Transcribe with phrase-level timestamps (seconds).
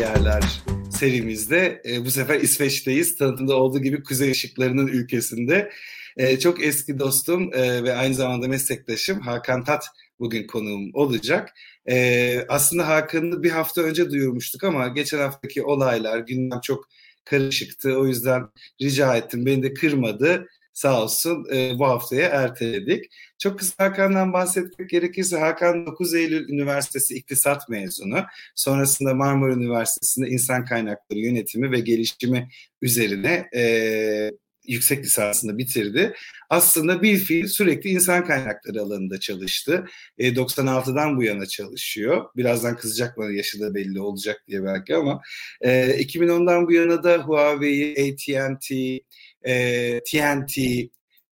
[0.00, 3.16] Yerler serimizde e, bu sefer İsveç'teyiz.
[3.16, 5.70] Tanıtımda olduğu gibi kuzey ışıklarının ülkesinde.
[6.16, 9.86] E, çok eski dostum e, ve aynı zamanda meslektaşım Hakan Tat
[10.20, 11.54] bugün konuğum olacak.
[11.88, 16.88] E, aslında Hakan'ı bir hafta önce duyurmuştuk ama geçen haftaki olaylar, gündem çok
[17.24, 17.98] karışıktı.
[17.98, 18.46] O yüzden
[18.82, 19.46] rica ettim.
[19.46, 23.04] Beni de kırmadı sağ olsun e, bu haftaya erteledik.
[23.38, 28.24] Çok kısa Hakan'dan bahsetmek gerekirse Hakan 9 Eylül Üniversitesi İktisat mezunu.
[28.54, 32.48] Sonrasında Marmara Üniversitesi'nde İnsan Kaynakları Yönetimi ve Gelişimi
[32.82, 34.30] üzerine e,
[34.68, 36.14] yüksek lisansını bitirdi.
[36.50, 39.84] Aslında bir fiil sürekli insan kaynakları alanında çalıştı.
[40.18, 42.24] E, 96'dan bu yana çalışıyor.
[42.36, 45.20] Birazdan kızacak bana yaşı da belli olacak diye belki ama
[45.60, 49.00] e, 2010'dan bu yana da Huawei, AT&T,
[49.46, 50.58] e, TNT,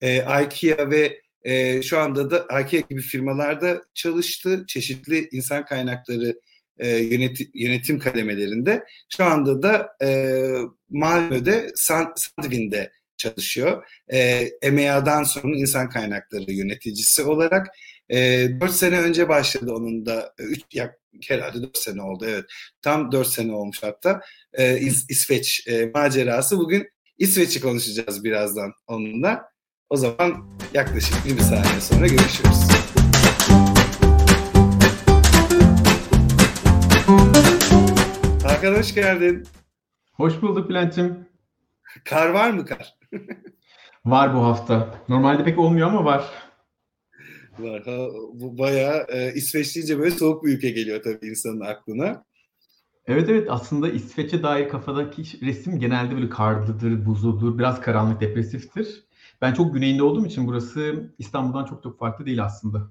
[0.00, 4.65] e, IKEA ve e, şu anda da IKEA gibi firmalarda çalıştı.
[4.68, 6.40] Çeşitli insan kaynakları
[6.79, 8.84] e, yönetim, yönetim kademelerinde.
[9.16, 10.09] Şu anda da e,
[10.90, 13.84] Malmö'de Sandvin'de çalışıyor.
[14.12, 17.66] E, EMEA'dan sonra insan kaynakları yöneticisi olarak.
[18.09, 20.34] E, 4 sene önce başladı onun da.
[20.38, 20.96] 3 ya,
[21.28, 22.45] herhalde 4 sene oldu evet.
[22.82, 24.21] Tam 4 sene olmuş hatta.
[24.52, 26.59] E, İs, İsveç e, macerası.
[26.59, 29.48] Bugün İsveç'i konuşacağız birazdan onunla.
[29.90, 32.68] O zaman yaklaşık bir saniye sonra görüşürüz.
[38.45, 39.45] Hakan hoş geldin.
[40.12, 41.29] Hoş bulduk Bülent'ciğim.
[42.04, 42.95] Kar var mı kar?
[44.04, 45.01] var bu hafta.
[45.09, 46.24] Normalde pek olmuyor ama var.
[47.59, 47.82] Var.
[47.84, 52.24] Ha, bu bayağı e, İsveç deyince böyle soğuk bir ülke geliyor tabii insanın aklına.
[53.07, 59.05] Evet evet aslında İsveç'e dair kafadaki resim genelde böyle karlıdır, buzludur, biraz karanlık, depresiftir.
[59.43, 62.91] Ben çok güneyinde olduğum için burası İstanbul'dan çok çok farklı değil aslında.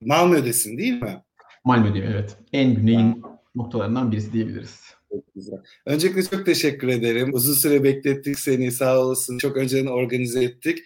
[0.00, 1.22] Malmö'desin değil mi?
[1.64, 2.36] Malmö'deyim evet.
[2.52, 3.22] En güneyin
[3.54, 4.80] noktalarından birisi diyebiliriz.
[5.10, 5.58] Çok güzel.
[5.86, 7.34] Öncelikle çok teşekkür ederim.
[7.34, 9.38] Uzun süre beklettik seni sağ olasın.
[9.38, 10.78] Çok önceden organize ettik.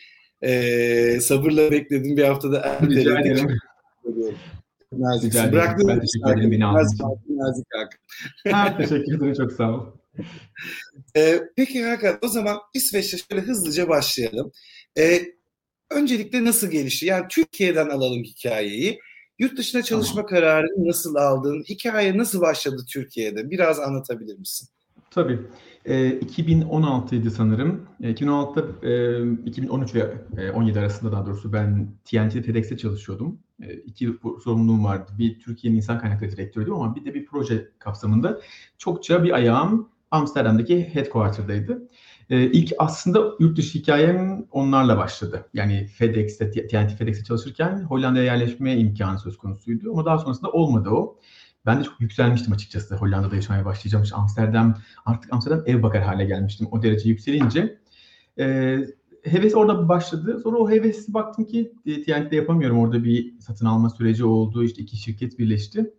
[0.43, 3.51] Ee, sabırla bekledim bir haftada erteledik.
[4.93, 5.53] Naziksin.
[5.53, 7.39] Bıraktın ben teşekkür ederim beni için.
[7.39, 7.67] Nazik
[8.53, 8.77] Hakan.
[8.77, 9.87] teşekkür ederim çok sağ ol.
[11.17, 14.53] Ee, peki Hakan o zaman İsveç'te şöyle hızlıca başlayalım.
[14.99, 15.23] Ee,
[15.91, 17.07] öncelikle nasıl gelişti?
[17.07, 18.99] Yani Türkiye'den alalım hikayeyi.
[19.39, 20.27] Yurt dışına çalışma tamam.
[20.27, 21.65] kararını nasıl aldın?
[21.69, 23.51] Hikaye nasıl başladı Türkiye'de?
[23.51, 24.69] Biraz anlatabilir misin?
[25.11, 25.41] Tabii.
[25.85, 27.89] E, 2016'ydı sanırım.
[28.03, 33.39] E, 2016'da e, 2013 ve e, 17 arasında daha doğrusu ben TNT TEDx'te çalışıyordum.
[33.63, 35.13] E, iki sorumluluğum vardı.
[35.19, 38.41] Bir Türkiye'nin insan kaynakları direktörüydüm ama bir de bir proje kapsamında
[38.79, 41.89] çokça bir ayağım Amsterdam'daki headquarter'daydı.
[42.31, 45.49] E, ilk aslında yurt dışı hikayem onlarla başladı.
[45.55, 51.19] Yani FedEx'te, TNT FedEx'te çalışırken Hollanda'ya yerleşme imkanı söz konusuydu ama daha sonrasında olmadı o.
[51.67, 54.05] Ben de çok yükselmiştim açıkçası Hollanda'da yaşamaya başlayacağım.
[54.05, 57.79] İşte Amsterdam, artık Amsterdam ev bakar hale gelmiştim o derece yükselince.
[58.39, 58.77] E,
[59.27, 60.41] heves orada başladı.
[60.43, 62.79] Sonra o hevesi baktım ki TNT'de yapamıyorum.
[62.79, 64.65] Orada bir satın alma süreci oldu.
[64.65, 65.95] İşte iki şirket birleşti.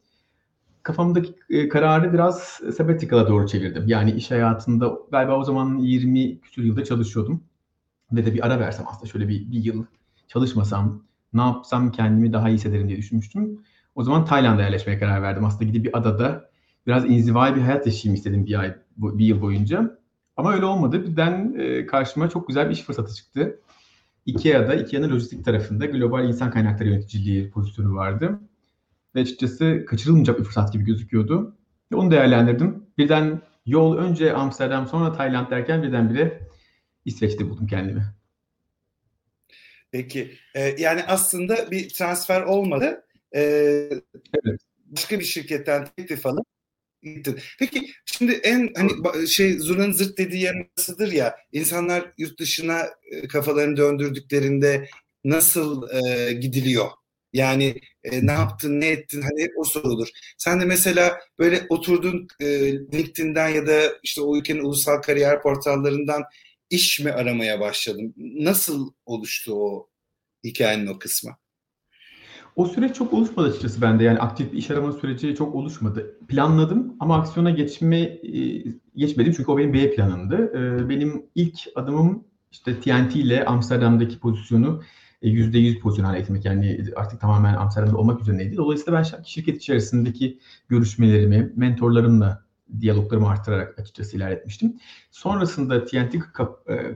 [0.83, 2.39] Kafamdaki e, kararı biraz
[2.77, 3.83] sabbatical'a doğru çevirdim.
[3.87, 7.43] Yani iş hayatında galiba o zaman 20 küsur yılda çalışıyordum.
[8.11, 9.85] Ve de bir ara versem aslında şöyle bir, bir yıl
[10.27, 13.59] çalışmasam ne yapsam kendimi daha iyi hissederim diye düşünmüştüm.
[13.95, 15.45] O zaman Tayland'a yerleşmeye karar verdim.
[15.45, 16.49] Aslında gidip bir adada
[16.87, 19.99] biraz inzivai bir hayat yaşayayım istedim bir ay, bir yıl boyunca.
[20.37, 21.05] Ama öyle olmadı.
[21.05, 23.59] Birden e, karşıma çok güzel bir iş fırsatı çıktı.
[24.25, 28.39] IKEA'da, IKEA'nın lojistik tarafında global insan kaynakları yöneticiliği pozisyonu vardı.
[29.15, 31.55] Ve açıkçası kaçırılmayacak bir fırsat gibi gözüküyordu.
[31.91, 32.83] Ve onu değerlendirdim.
[32.97, 36.47] Birden yol önce Amsterdam sonra Tayland derken birdenbire
[37.05, 38.05] İsveç'te buldum kendimi.
[39.91, 40.31] Peki.
[40.55, 43.05] Ee, yani aslında bir transfer olmadı.
[43.35, 43.39] Ee,
[44.33, 44.61] evet.
[44.85, 46.45] Başka bir şirketten teklif alıp
[47.03, 47.40] gittin.
[47.59, 53.28] Peki şimdi en hani şey zurnanın zırt dediği yer nasıldır ya insanlar yurt dışına e,
[53.28, 54.90] kafalarını döndürdüklerinde
[55.23, 56.88] nasıl e, gidiliyor?
[57.34, 60.08] Yani e, ne yaptın, ne ettin hani hep o sorulur.
[60.38, 66.23] Sen de mesela böyle oturdun e, LinkedIn'den ya da işte o ülkenin ulusal kariyer portallarından
[66.70, 68.14] iş mi aramaya başladın?
[68.17, 69.90] Nasıl oluştu o
[70.43, 71.38] hikayenin o kısmı?
[72.57, 74.03] O süreç çok oluşmadı açıkçası bende.
[74.03, 76.17] Yani aktif iş arama süreci çok oluşmadı.
[76.27, 78.63] Planladım ama aksiyona geçme e,
[78.95, 80.35] geçmedim çünkü o benim B planımdı.
[80.35, 84.81] E, benim ilk adımım işte TNT ile Amsterdam'daki pozisyonu
[85.21, 86.45] %100 e, pozisyon hale getirmek.
[86.45, 88.57] Yani artık tamamen Amsterdam'da olmak üzerineydi.
[88.57, 92.43] Dolayısıyla ben şirket içerisindeki görüşmelerimi, mentorlarımla
[92.79, 94.77] diyaloglarımı arttırarak açıkçası ilerletmiştim.
[95.11, 96.15] Sonrasında TNT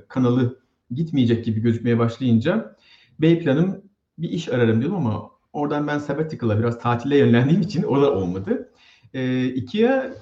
[0.07, 0.59] kanalı
[0.91, 2.75] gitmeyecek gibi gözükmeye başlayınca
[3.19, 3.81] B planım
[4.17, 8.71] bir iş ararım diyorum ama oradan ben sabbatical'a biraz tatile yönlendiğim için o da olmadı.
[9.13, 10.13] E, IKEA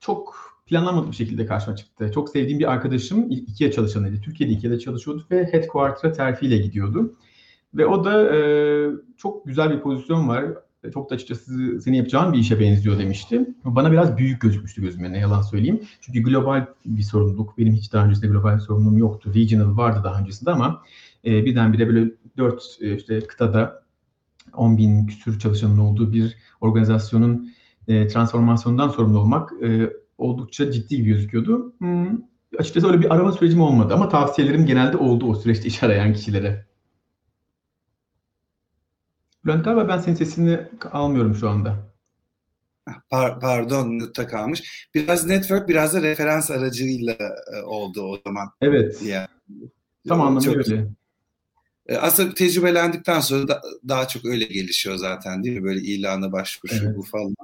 [0.00, 0.34] çok
[0.66, 2.10] planlanmadık bir şekilde karşıma çıktı.
[2.14, 4.20] Çok sevdiğim bir arkadaşım IKEA çalışanıydı.
[4.20, 7.16] Türkiye'de IKEA'da çalışıyordu ve headquarter'a terfiyle gidiyordu.
[7.74, 8.40] Ve o da e,
[9.16, 10.44] çok güzel bir pozisyon var.
[10.94, 13.46] Çok da açıkçası senin yapacağın bir işe benziyor demişti.
[13.64, 15.80] Bana biraz büyük gözükmüştü gözüme ne yalan söyleyeyim.
[16.00, 17.58] Çünkü global bir sorumluluk.
[17.58, 19.32] Benim hiç daha öncesinde global bir sorumluluğum yoktu.
[19.34, 20.82] Regional vardı daha öncesinde ama
[21.24, 23.85] e, birdenbire böyle dört e, işte kıtada
[24.54, 27.52] 10 bin küsür çalışanın olduğu bir organizasyonun
[27.88, 31.74] e, transformasyonundan sorumlu olmak e, oldukça ciddi gözüküyordu.
[31.78, 32.18] Hmm,
[32.58, 36.66] açıkçası öyle bir arama sürecim olmadı ama tavsiyelerim genelde oldu o süreçte iş arayan kişilere.
[39.44, 40.60] Bülent galiba ben senin sesini
[40.92, 41.92] almıyorum şu anda.
[43.10, 44.88] Par pardon, nutta kalmış.
[44.94, 47.16] Biraz network, biraz da referans aracıyla
[47.56, 48.48] e, oldu o zaman.
[48.60, 49.02] Evet.
[49.02, 49.28] Yani.
[50.08, 50.88] Tam anlamıyla öyle.
[51.88, 55.64] E, aslında tecrübelendikten sonra da, daha çok öyle gelişiyor zaten değil mi?
[55.64, 56.96] Böyle ilana başvuru evet.
[56.96, 57.34] bu falan.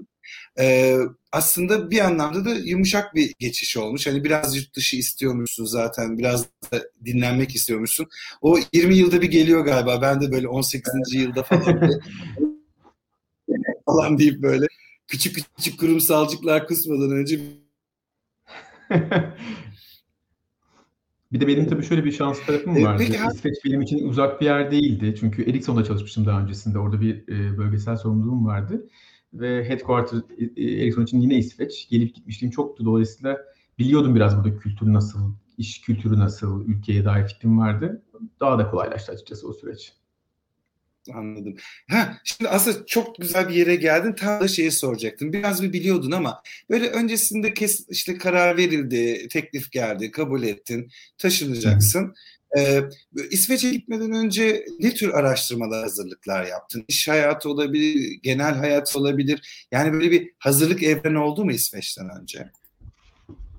[0.58, 0.96] Ee,
[1.32, 4.06] aslında bir anlamda da yumuşak bir geçiş olmuş.
[4.06, 6.18] Hani biraz yurt dışı istiyormuşsun zaten.
[6.18, 8.06] Biraz da dinlenmek istiyormuşsun.
[8.40, 10.02] O 20 yılda bir geliyor galiba.
[10.02, 10.92] Ben de böyle 18.
[11.12, 11.90] yılda falan
[13.86, 14.66] falan deyip böyle
[15.08, 17.40] küçük küçük kurumsalcıklar kusmadan önce
[21.32, 23.04] Bir de benim tabii şöyle bir şans tarafım e, vardı.
[23.06, 25.14] Peki, İsveç benim için uzak bir yer değildi.
[25.20, 26.78] Çünkü Ericsson'da çalışmıştım daha öncesinde.
[26.78, 28.86] Orada bir e, bölgesel sorumluluğum vardı.
[29.34, 31.88] Ve headquarter e, e, Ericsson için yine İsveç.
[31.90, 32.84] Gelip gitmişliğim çoktu.
[32.84, 33.38] Dolayısıyla
[33.78, 38.02] biliyordum biraz burada kültür nasıl, iş kültürü nasıl, ülkeye dair fikrim vardı.
[38.40, 39.92] Daha da kolaylaştı açıkçası o süreç.
[41.14, 41.56] Anladım.
[41.90, 44.12] Ha, şimdi aslında çok güzel bir yere geldin.
[44.12, 45.32] Tam da şeyi soracaktım.
[45.32, 52.14] Biraz bir biliyordun ama böyle öncesinde kes, işte karar verildi, teklif geldi, kabul ettin, taşınacaksın.
[52.58, 52.80] Ee,
[53.30, 56.84] İsveç'e gitmeden önce ne tür araştırmalar, hazırlıklar yaptın?
[56.88, 59.66] İş hayatı olabilir, genel hayat olabilir.
[59.72, 62.50] Yani böyle bir hazırlık evreni oldu mu İsveç'ten önce?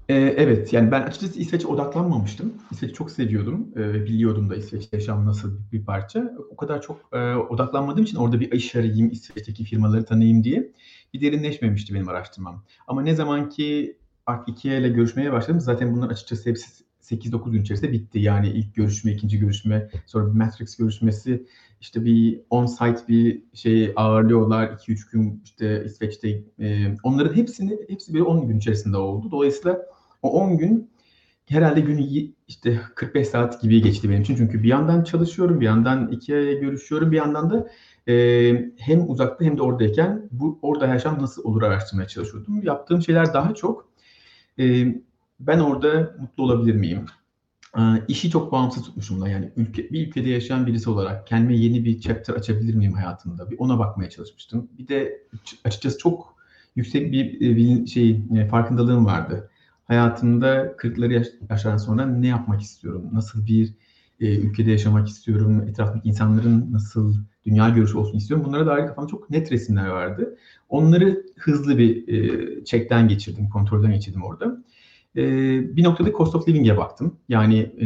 [0.09, 2.53] Ee, evet, yani ben açıkçası İsveç'e odaklanmamıştım.
[2.71, 3.67] İsveç'i çok seviyordum.
[3.77, 6.33] Ee, biliyordum da İsveç'te yaşam nasıl bir parça.
[6.49, 10.71] O kadar çok e, odaklanmadığım için orada bir iş arayayım, İsveç'teki firmaları tanıyayım diye
[11.13, 12.63] bir derinleşmemişti benim araştırmam.
[12.87, 17.61] Ama ne zaman ki artık IKEA ile görüşmeye başladım zaten bunların açıkçası hepsi 8-9 gün
[17.61, 18.19] içerisinde bitti.
[18.19, 21.45] Yani ilk görüşme, ikinci görüşme, sonra bir Matrix görüşmesi,
[21.83, 24.67] işte bir on-site bir şey ağırlıyorlar.
[24.67, 26.43] 2-3 gün işte İsveç'te.
[26.59, 29.31] E, onların hepsini, hepsi bir 10 gün içerisinde oldu.
[29.31, 29.85] Dolayısıyla
[30.21, 30.91] o 10 gün
[31.45, 34.35] herhalde günü işte 45 saat gibi geçti benim için.
[34.35, 37.67] Çünkü bir yandan çalışıyorum, bir yandan iki görüşüyorum, bir yandan da
[38.11, 42.63] e, hem uzakta hem de oradayken bu orada yaşam nasıl olur araştırmaya çalışıyordum.
[42.63, 43.89] Yaptığım şeyler daha çok
[44.59, 44.85] e,
[45.39, 47.05] ben orada mutlu olabilir miyim?
[47.77, 51.85] E, işi çok bağımsız tutmuşum da yani ülke, bir ülkede yaşayan birisi olarak kendime yeni
[51.85, 53.51] bir chapter açabilir miyim hayatımda?
[53.51, 54.69] Bir ona bakmaya çalışmıştım.
[54.77, 55.23] Bir de
[55.65, 56.35] açıkçası çok
[56.75, 58.21] yüksek bir, bir şey
[58.51, 59.49] farkındalığım vardı
[59.85, 63.09] hayatımda 40'ları yaş- sonra ne yapmak istiyorum?
[63.13, 63.73] Nasıl bir
[64.19, 65.61] e, ülkede yaşamak istiyorum?
[65.69, 67.15] Etrafındaki insanların nasıl
[67.45, 68.45] dünya görüşü olsun istiyorum?
[68.45, 70.37] Bunlara dair kafamda çok net resimler vardı.
[70.69, 74.57] Onları hızlı bir e, check'ten geçirdim, kontrolden geçirdim orada.
[75.17, 75.21] E,
[75.75, 77.19] bir noktada cost of living'e baktım.
[77.29, 77.85] Yani e,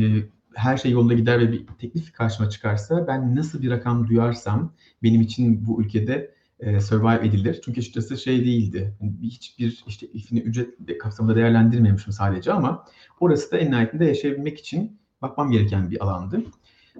[0.55, 4.73] her şey yolunda gider ve bir teklif karşıma çıkarsa ben nasıl bir rakam duyarsam
[5.03, 7.61] benim için bu ülkede e, survive edilir.
[7.65, 8.97] Çünkü açıkçası şey değildi.
[9.01, 12.85] Yani hiçbir işte ifini ücret kapsamında değerlendirmemişim sadece ama
[13.19, 16.43] orası da en nihayetinde yaşayabilmek için bakmam gereken bir alandı.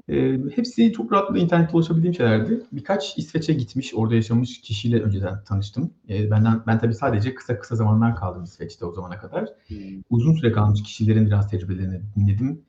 [0.09, 2.63] E, hepsi çok rahatlıkla internette ulaşabildiğim şeylerdi.
[2.71, 5.93] Birkaç İsveç'e gitmiş, orada yaşamış kişiyle önceden tanıştım.
[6.09, 9.49] E, benden ben tabii sadece kısa kısa zamanlar kaldım İsveç'te o zamana kadar.
[9.67, 9.77] Hmm.
[10.09, 12.61] Uzun süre kalmış kişilerin biraz tecrübelerini dinledim.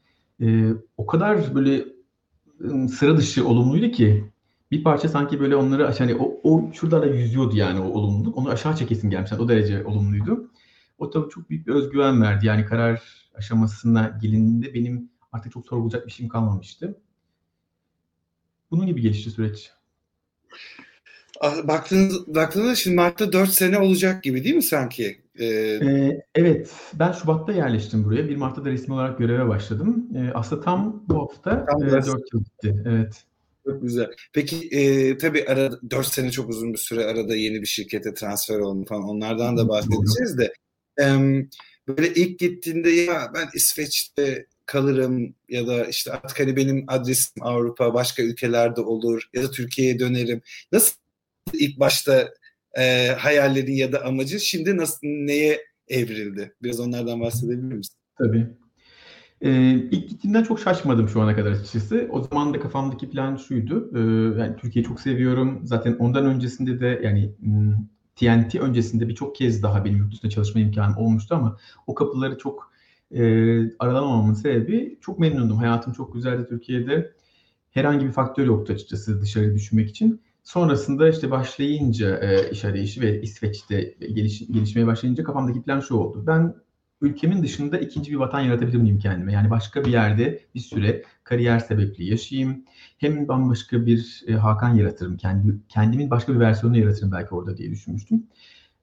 [0.42, 1.85] E, o kadar böyle
[2.88, 4.25] sıra dışı olumluydu ki
[4.70, 8.38] bir parça sanki böyle onları hani o, o şurada da yüzüyordu yani o olumluluk.
[8.38, 9.32] Onu aşağı çekesim gelmiş.
[9.32, 10.50] Yani o derece olumluydu.
[10.99, 12.47] O tabii çok büyük bir özgüven verdi.
[12.47, 13.02] Yani karar
[13.35, 17.00] aşamasına gelindiğinde benim artık çok sorgulayacak bir şeyim kalmamıştı.
[18.70, 19.70] Bunun gibi gelişti süreç.
[21.40, 25.20] Ah, baktığınız, baktığınızda şimdi Mart'ta 4 sene olacak gibi değil mi sanki?
[25.38, 28.28] Ee, ee, evet, ben Şubat'ta yerleştim buraya.
[28.28, 30.08] 1 Mart'ta da resmi olarak göreve başladım.
[30.16, 32.82] Ee, aslında tam bu hafta tam e, 4 yıl gitti.
[32.87, 33.25] Evet.
[33.66, 34.06] Çok güzel.
[34.32, 38.58] Peki e, tabii arada 4 sene çok uzun bir süre arada yeni bir şirkete transfer
[38.58, 40.52] oldu falan onlardan da bahsedeceğiz de
[41.00, 41.04] e,
[41.88, 47.94] böyle ilk gittiğinde ya ben İsveç'te kalırım ya da işte artık hani benim adresim Avrupa
[47.94, 50.42] başka ülkelerde olur ya da Türkiye'ye dönerim.
[50.72, 50.96] Nasıl
[51.52, 52.28] ilk başta
[52.78, 55.58] e, hayallerin ya da amacın şimdi nasıl neye
[55.88, 56.54] evrildi?
[56.62, 57.94] Biraz onlardan bahsedebilir misin?
[58.18, 58.46] Tabii.
[59.42, 62.08] Ee, ilk gittiğimden çok şaşmadım şu ana kadar açıkçası.
[62.10, 63.90] O zaman da kafamdaki plan şuydu.
[63.94, 63.98] Ee,
[64.40, 65.60] yani Türkiye'yi çok seviyorum.
[65.64, 67.32] Zaten ondan öncesinde de yani
[68.16, 71.56] TNT öncesinde birçok kez daha benim yurt dışında çalışma imkanım olmuştu ama
[71.87, 72.72] o kapıları çok
[73.15, 73.23] e,
[73.79, 75.57] aralamamamın sebebi çok memnundum.
[75.57, 77.12] Hayatım çok güzeldi Türkiye'de.
[77.71, 80.21] Herhangi bir faktör yoktu açıkçası dışarı düşünmek için.
[80.43, 86.25] Sonrasında işte başlayınca e, iş arayışı ve İsveç'te geliş, gelişmeye başlayınca kafamdaki plan şu oldu.
[86.27, 86.55] Ben
[87.00, 89.33] ülkemin dışında ikinci bir vatan yaratabilir miyim kendime?
[89.33, 92.65] Yani başka bir yerde bir süre kariyer sebepli yaşayayım.
[92.99, 95.17] Hem bambaşka bir e, Hakan yaratırım.
[95.17, 98.27] Kendi, kendimin başka bir versiyonunu yaratırım belki orada diye düşünmüştüm.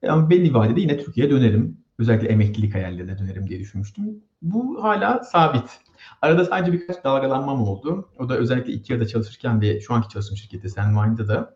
[0.02, 1.85] E, ama belli vadede yine Türkiye'ye dönerim.
[2.00, 4.24] Özellikle emeklilik hayallerine dönerim diye düşünmüştüm.
[4.42, 5.80] Bu hala sabit.
[6.22, 8.10] Arada sadece birkaç dalgalanmam oldu.
[8.20, 11.56] O da özellikle IKEA'da çalışırken ve şu anki çalıştığım şirkette Sandmine'da da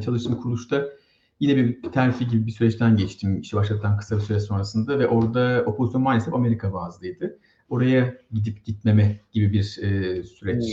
[0.00, 0.84] çalıştığım kuruluşta
[1.40, 5.62] yine bir terfi gibi bir süreçten geçtim işe başladıktan kısa bir süre sonrasında ve orada
[5.66, 7.38] o pozisyon maalesef Amerika bazlıydı.
[7.68, 10.64] Oraya gidip gitmeme gibi bir e, süreç,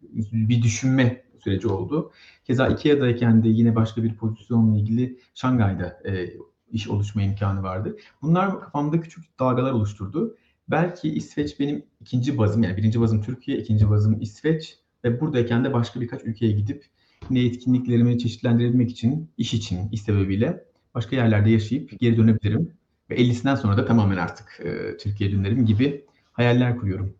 [0.00, 0.48] hmm.
[0.48, 2.12] bir düşünme süreci oldu.
[2.44, 6.30] Keza Ikea'dayken de yine başka bir pozisyonla ilgili Şangay'da e,
[6.74, 7.96] iş oluşma imkanı vardı.
[8.22, 10.36] Bunlar kafamda küçük dalgalar oluşturdu.
[10.68, 15.72] Belki İsveç benim ikinci bazım yani birinci bazım Türkiye, ikinci bazım İsveç ve buradayken de
[15.72, 16.86] başka birkaç ülkeye gidip
[17.30, 20.64] yine etkinliklerimi çeşitlendirebilmek için, iş için, iş sebebiyle
[20.94, 22.72] başka yerlerde yaşayıp geri dönebilirim.
[23.10, 27.14] Ve 50'sinden sonra da tamamen artık e, Türkiye'ye dönerim gibi hayaller kuruyorum.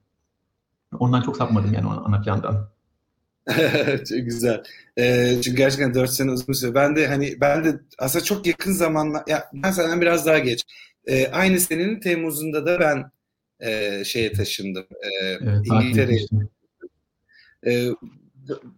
[0.99, 2.74] Ondan çok sapmadım yani ana plandan.
[4.08, 4.62] çok güzel.
[4.98, 6.74] Ee, çünkü gerçekten 4 sene uzun süre.
[6.74, 10.62] Ben de hani ben de aslında çok yakın zamanla ya ben senden biraz daha geç.
[11.06, 13.10] Ee, aynı senenin Temmuz'unda da ben
[13.60, 14.86] e, şeye taşındım.
[15.02, 16.26] E, evet, İngiltere'ye.
[17.66, 17.88] E,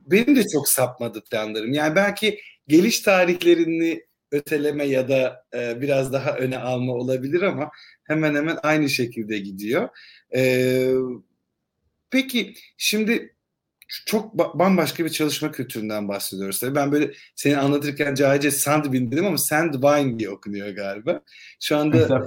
[0.06, 1.72] benim de çok sapmadı planlarım.
[1.72, 7.70] Yani belki geliş tarihlerini öteleme ya da e, biraz daha öne alma olabilir ama
[8.04, 9.88] hemen hemen aynı şekilde gidiyor.
[10.36, 10.92] E,
[12.10, 13.35] peki şimdi
[14.06, 16.60] çok bambaşka bir çalışma kültüründen bahsediyoruz.
[16.60, 21.20] Tabii ben böyle seni anlatırken cahice Sandvin dedim ama Sandvine diye okunuyor galiba.
[21.60, 22.08] Şu anda.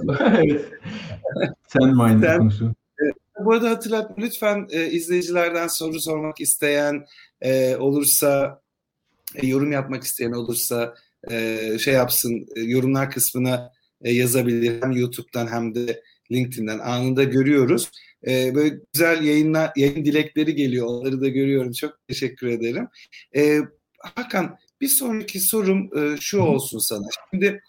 [1.68, 2.74] Sandvine konusu.
[3.44, 7.04] Bu arada hatırlat lütfen e, izleyicilerden soru sormak isteyen
[7.40, 8.62] e, olursa,
[9.34, 10.94] e, yorum yapmak isteyen olursa
[11.30, 14.82] e, şey yapsın, e, yorumlar kısmına e, yazabilir.
[14.82, 16.02] Hem YouTube'dan hem de
[16.32, 17.90] LinkedIn'den anında görüyoruz.
[18.26, 20.86] E, böyle güzel yayınlar, yayın dilekleri geliyor.
[20.86, 21.72] Onları da görüyorum.
[21.72, 22.88] Çok teşekkür ederim.
[23.36, 23.58] E,
[23.98, 27.06] Hakan bir sonraki sorum e, şu olsun sana.
[27.30, 27.62] Şimdi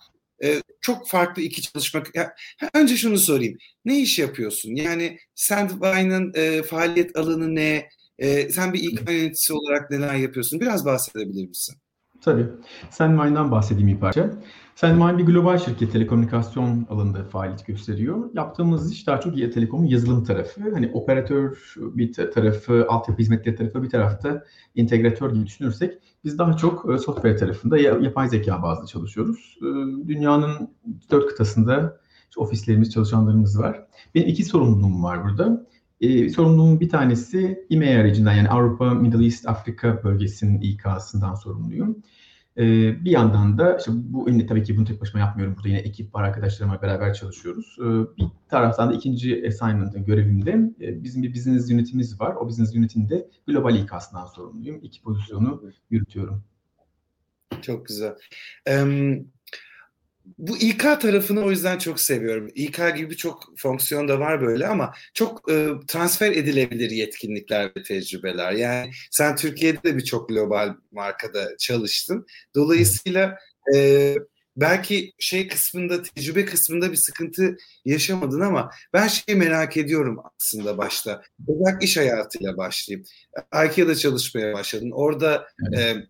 [0.43, 2.03] e, çok farklı iki çalışma.
[2.15, 2.36] Ya,
[2.74, 3.58] önce şunu sorayım.
[3.86, 4.75] Ne iş yapıyorsun?
[4.75, 7.89] Yani Sandvine'ın e, faaliyet alanı ne?
[8.20, 10.60] E, sen bir ilk yöneticisi olarak neler yapıyorsun?
[10.60, 11.75] Biraz bahsedebilir misin?
[12.21, 12.47] Tabii.
[12.89, 14.29] Sandvine'dan bahsedeyim bir parça.
[14.75, 18.29] Sandvine bir global şirket telekomünikasyon alanında faaliyet gösteriyor.
[18.33, 20.61] Yaptığımız iş daha çok ya telekomun yazılım tarafı.
[20.73, 24.43] Hani operatör bir tarafı, altyapı hizmetleri tarafı bir tarafta
[24.75, 29.57] integratör gibi düşünürsek biz daha çok e, software tarafında yapay zeka bazlı çalışıyoruz.
[29.61, 29.67] E,
[30.07, 30.69] dünyanın
[31.11, 32.01] dört kıtasında
[32.37, 33.85] ofislerimiz, çalışanlarımız var.
[34.15, 35.67] Benim iki sorumluluğum var burada.
[36.01, 42.03] E, sorumluluğum bir tanesi IMEA aracından yani Avrupa, Middle East, Afrika bölgesinin İK'sından sorumluyum.
[42.58, 42.63] E,
[43.05, 45.55] bir yandan da işte bu tabii ki bunu tek başıma yapmıyorum.
[45.55, 47.77] Burada yine ekip var, arkadaşlarımla beraber çalışıyoruz.
[47.79, 52.36] E, bir taraftan da ikinci assignment görevimde e, bizim bir business unitimiz var.
[52.36, 54.79] O business unitinde global İK'sından sorumluyum.
[54.84, 56.43] İki pozisyonu yürütüyorum.
[57.62, 58.15] Çok güzel.
[58.84, 59.27] Um,
[60.37, 62.49] bu İK tarafını o yüzden çok seviyorum.
[62.55, 68.51] İK gibi çok fonksiyon da var böyle ama çok e, transfer edilebilir yetkinlikler ve tecrübeler.
[68.51, 72.25] Yani sen Türkiye'de de birçok global markada çalıştın.
[72.55, 73.37] Dolayısıyla
[73.75, 74.15] e,
[74.55, 81.21] belki şey kısmında, tecrübe kısmında bir sıkıntı yaşamadın ama ben şeyi merak ediyorum aslında başta.
[81.47, 83.05] Özellikle iş hayatıyla başlayayım.
[83.65, 84.91] IKEA'da çalışmaya başladın.
[84.91, 85.79] Orada evet.
[85.79, 86.07] e,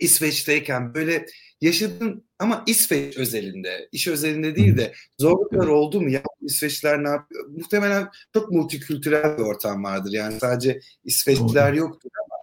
[0.00, 1.26] İsveç'teyken böyle
[1.60, 6.10] yaşadın ama İsveç özelinde, iş özelinde değil de zorluklar oldu mu?
[6.10, 7.46] Ya İsveçliler ne yapıyor?
[7.48, 10.12] Muhtemelen çok multikültürel bir ortam vardır.
[10.12, 12.36] Yani sadece İsveçliler yoktur ama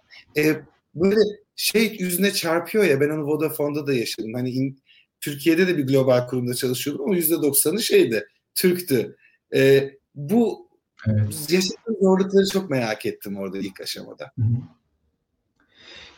[0.44, 0.62] e,
[0.94, 1.20] böyle
[1.56, 4.34] şey yüzüne çarpıyor ya ben onu Vodafone'da da yaşadım.
[4.34, 4.82] Hani in,
[5.20, 9.16] Türkiye'de de bir global kurumda çalışıyordum ama yüzde doksanı şeydi, Türktü.
[9.54, 10.68] E, bu
[11.06, 11.50] evet.
[11.50, 14.32] yaşadığım zorlukları çok merak ettim orada ilk aşamada.
[14.38, 14.56] Hı hı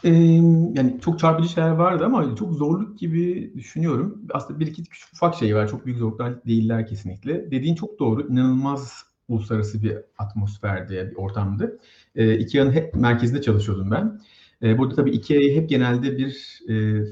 [0.05, 4.23] yani çok çarpıcı şeyler vardı ama çok zorluk gibi düşünüyorum.
[4.31, 5.69] Aslında bir iki küçük ufak şey var.
[5.69, 7.50] Çok büyük zorluklar değiller kesinlikle.
[7.50, 8.29] Dediğin çok doğru.
[8.29, 11.79] İnanılmaz uluslararası bir atmosferde, bir ortamdı.
[12.15, 14.21] E, Ikea'nın hep merkezinde çalışıyordum ben.
[14.62, 17.05] E, burada tabii Ikea'yı hep genelde bir e,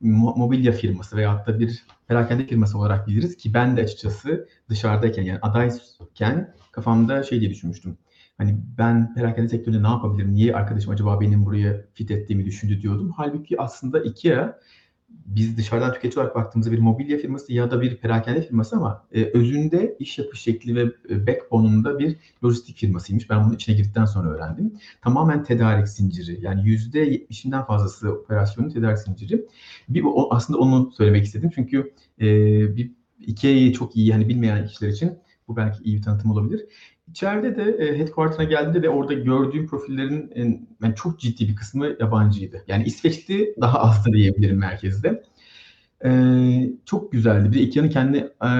[0.00, 5.38] mobilya firması veyahut da bir perakende firması olarak biliriz ki ben de açıkçası dışarıdayken yani
[5.42, 7.98] adayken kafamda şey diye düşünmüştüm
[8.38, 10.34] Hani ben perakende sektöründe ne yapabilirim?
[10.34, 13.12] Niye arkadaşım acaba benim buraya fit ettiğimi düşündü diyordum.
[13.16, 14.58] Halbuki aslında IKEA
[15.08, 19.24] biz dışarıdan tüketici olarak baktığımızda bir mobilya firması ya da bir perakende firması ama e,
[19.24, 23.30] özünde iş yapış şekli ve e, backbone'unda bir lojistik firmasıymış.
[23.30, 24.72] Ben bunun içine girdikten sonra öğrendim.
[25.02, 26.38] Tamamen tedarik zinciri.
[26.40, 29.46] Yani %70'inden fazlası operasyonun tedarik zinciri.
[29.88, 31.50] Bir, aslında onu söylemek istedim.
[31.54, 32.26] Çünkü e,
[32.76, 36.66] bir Ikea'yı çok iyi yani bilmeyen kişiler için bu belki iyi bir tanıtım olabilir.
[37.10, 41.96] İçeride de e, headquarter'a geldi ve orada gördüğüm profillerin en, yani çok ciddi bir kısmı
[42.00, 42.64] yabancıydı.
[42.68, 45.24] Yani İsveçli daha az da diyebilirim merkezde.
[46.04, 46.10] E,
[46.84, 47.52] çok güzeldi.
[47.52, 48.50] Bir de Ikea'nın kendi e,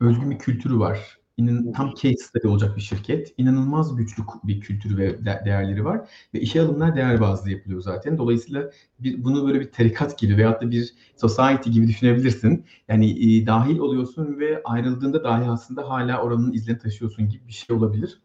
[0.00, 1.15] özgün bir kültürü var.
[1.36, 3.34] İnan, tam case study olacak bir şirket.
[3.36, 6.08] İnanılmaz güçlü bir kültürü ve değerleri var.
[6.34, 8.18] Ve işe alımlar değer bazlı yapılıyor zaten.
[8.18, 12.64] Dolayısıyla bir, bunu böyle bir tarikat gibi veyahut da bir society gibi düşünebilirsin.
[12.88, 17.76] Yani e, dahil oluyorsun ve ayrıldığında dahi aslında hala oranın izlerini taşıyorsun gibi bir şey
[17.76, 18.20] olabilir.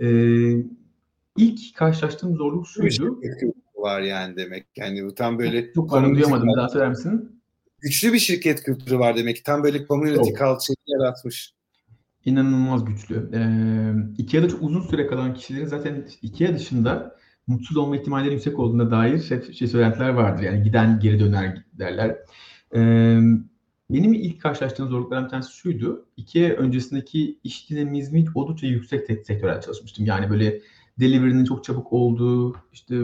[0.00, 0.06] E,
[1.36, 3.20] ilk karşılaştığım zorluk şuydu.
[3.76, 4.66] var yani demek.
[4.76, 5.72] Yani bu tam böyle...
[5.72, 6.48] Çok pardon duyamadım.
[6.48, 7.40] Bir daha söyler misin?
[7.80, 9.44] Güçlü bir şirket kültürü var demek.
[9.44, 10.38] Tam böyle community oh.
[10.38, 11.54] culture'ı yaratmış
[12.24, 13.30] inanılmaz güçlü.
[13.34, 17.16] Ee, Ikea'da çok uzun süre kalan kişilerin zaten Ikea dışında
[17.46, 20.42] mutsuz olma ihtimalleri yüksek olduğuna dair şey, şey söylentiler vardır.
[20.42, 22.16] Yani giden geri döner derler.
[22.74, 23.20] Ee,
[23.90, 26.06] benim ilk karşılaştığım zorluklardan bir tanesi şuydu.
[26.16, 30.06] Ikea öncesindeki iş dinamizmi oldukça yüksek sektörel çalışmıştım.
[30.06, 30.60] Yani böyle
[31.00, 33.02] delivery'nin çok çabuk olduğu, işte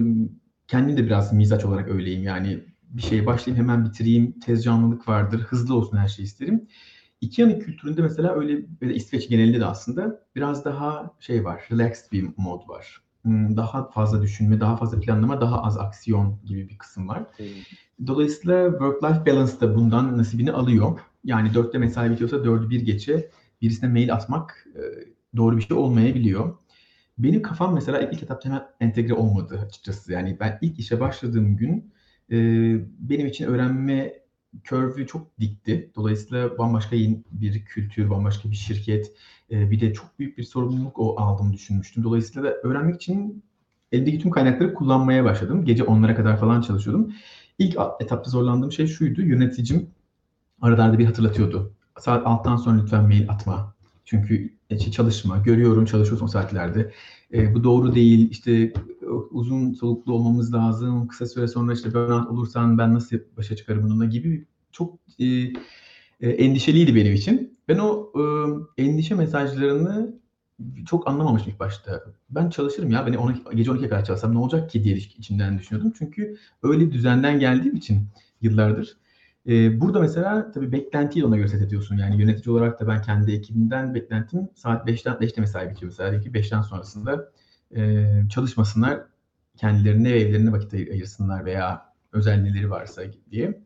[0.68, 2.22] kendim de biraz mizaç olarak öyleyim.
[2.22, 2.60] Yani
[2.90, 6.66] bir şeye başlayayım hemen bitireyim, tez canlılık vardır, hızlı olsun her şey isterim.
[7.20, 12.28] Ikea'nın kültüründe mesela öyle ve İsveç genelinde de aslında biraz daha şey var, relaxed bir
[12.36, 13.02] mod var.
[13.22, 17.24] Hmm, daha fazla düşünme, daha fazla planlama, daha az aksiyon gibi bir kısım var.
[18.06, 21.00] Dolayısıyla work-life balance da bundan nasibini alıyor.
[21.24, 23.30] Yani dörtte mesai bitiyorsa dördü bir geçe
[23.62, 24.80] birisine mail atmak e,
[25.36, 26.56] doğru bir şey olmayabiliyor.
[27.18, 30.12] Benim kafam mesela ilk etapta hemen entegre olmadı açıkçası.
[30.12, 31.92] Yani ben ilk işe başladığım gün
[32.32, 32.36] e,
[32.98, 34.19] benim için öğrenme
[34.64, 35.90] curve'ü çok dikti.
[35.96, 36.96] Dolayısıyla bambaşka
[37.32, 39.12] bir kültür, bambaşka bir şirket,
[39.50, 42.04] e, bir de çok büyük bir sorumluluk o aldım düşünmüştüm.
[42.04, 43.44] Dolayısıyla da öğrenmek için
[43.92, 45.64] eldeki tüm kaynakları kullanmaya başladım.
[45.64, 47.12] Gece onlara kadar falan çalışıyordum.
[47.58, 49.22] İlk etapta zorlandığım şey şuydu.
[49.22, 49.90] Yöneticim
[50.62, 51.72] aralarda bir hatırlatıyordu.
[51.98, 53.74] Saat alttan sonra lütfen mail atma.
[54.04, 56.92] Çünkü e, çalışma, görüyorum çalışıyorsun o saatlerde.
[57.32, 58.72] E, bu doğru değil, işte
[59.30, 64.04] uzun soluklu olmamız lazım, kısa süre sonra işte burnout olursan ben nasıl başa çıkarım bununla
[64.04, 65.26] gibi çok e,
[66.20, 67.58] e, endişeliydi benim için.
[67.68, 68.12] Ben o
[68.76, 70.20] e, endişe mesajlarını
[70.86, 72.04] çok anlamamışım ilk başta.
[72.30, 75.92] Ben çalışırım ya, beni 12, gece 12'ye kadar çalışsam ne olacak ki diye içimden düşünüyordum.
[75.98, 78.02] Çünkü öyle düzenden geldiğim için
[78.40, 78.96] yıllardır
[79.48, 81.96] ee, burada mesela tabii beklentiyi ona göre set ediyorsun.
[81.96, 86.20] Yani yönetici olarak da ben kendi ekibimden beklentim saat 5'ten 5'te mesai bitiyor mesela.
[86.20, 87.32] Ki 5'ten sonrasında
[87.76, 89.00] e, çalışmasınlar,
[89.56, 93.60] kendilerine ve evlerine vakit ayırsınlar veya özellikleri varsa diye.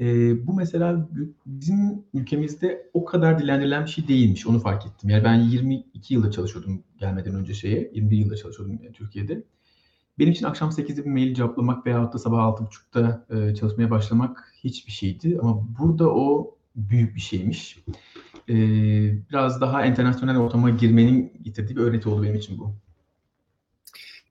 [0.00, 0.06] E,
[0.46, 1.08] bu mesela
[1.46, 4.46] bizim ülkemizde o kadar dilendirilen bir şey değilmiş.
[4.46, 5.10] Onu fark ettim.
[5.10, 7.90] Yani ben 22 yılda çalışıyordum gelmeden önce şeye.
[7.94, 9.42] 21 yılda çalışıyordum yani Türkiye'de.
[10.18, 14.92] Benim için akşam 8'de bir mail cevaplamak veya da sabah 6.30'da e, çalışmaya başlamak hiçbir
[14.92, 15.38] şeydi.
[15.42, 17.78] Ama burada o büyük bir şeymiş.
[18.48, 18.54] E,
[19.30, 22.74] biraz daha internasyonel ortama girmenin getirdiği bir öğreti oldu benim için bu.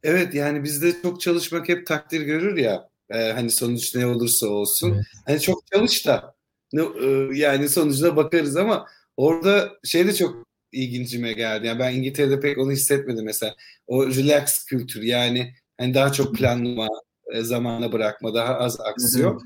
[0.04, 2.89] Evet yani bizde çok çalışmak hep takdir görür ya.
[3.10, 4.94] E, hani sonuç ne olursa olsun.
[4.94, 5.06] Evet.
[5.26, 6.36] Hani çok çalış da
[6.74, 8.86] ne, e, yani sonucuna bakarız ama
[9.17, 11.67] orada şey de çok ilgincime geldi.
[11.67, 13.56] Yani ben İngiltere'de pek onu hissetmedim mesela.
[13.88, 16.88] O relax kültür yani Hani daha çok planlama,
[17.34, 19.41] e, zamana bırakma, daha az aksiyon.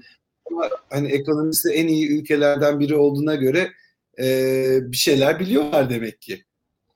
[0.52, 3.72] Ama hani ekonomisi en iyi ülkelerden biri olduğuna göre
[4.20, 4.26] e,
[4.92, 6.44] bir şeyler biliyorlar demek ki.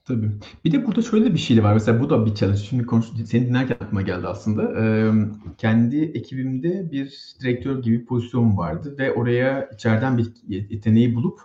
[0.06, 0.30] Tabii.
[0.66, 1.74] Bir de burada şöyle bir şey var.
[1.74, 2.60] Mesela bu da bir challenge.
[2.60, 4.82] Şimdi konuş, seni dinlerken aklıma geldi aslında.
[4.82, 5.12] Ee,
[5.58, 11.40] kendi ekibimde bir direktör gibi bir pozisyon vardı ve oraya içeriden bir yeteneği bulup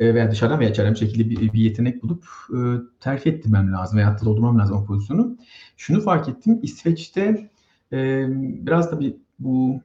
[0.00, 2.58] veya dışarıdan veya içeriden bir şekilde bir, bir yetenek bulup e,
[3.00, 5.36] terfi ettirmem lazım veya da doldurmam lazım o pozisyonu.
[5.76, 6.60] Şunu fark ettim.
[6.62, 7.50] İsveç'te
[7.92, 8.26] e,
[8.66, 9.80] biraz da bir bu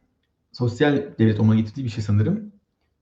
[0.51, 2.51] sosyal devlet olma getirdiği bir şey sanırım.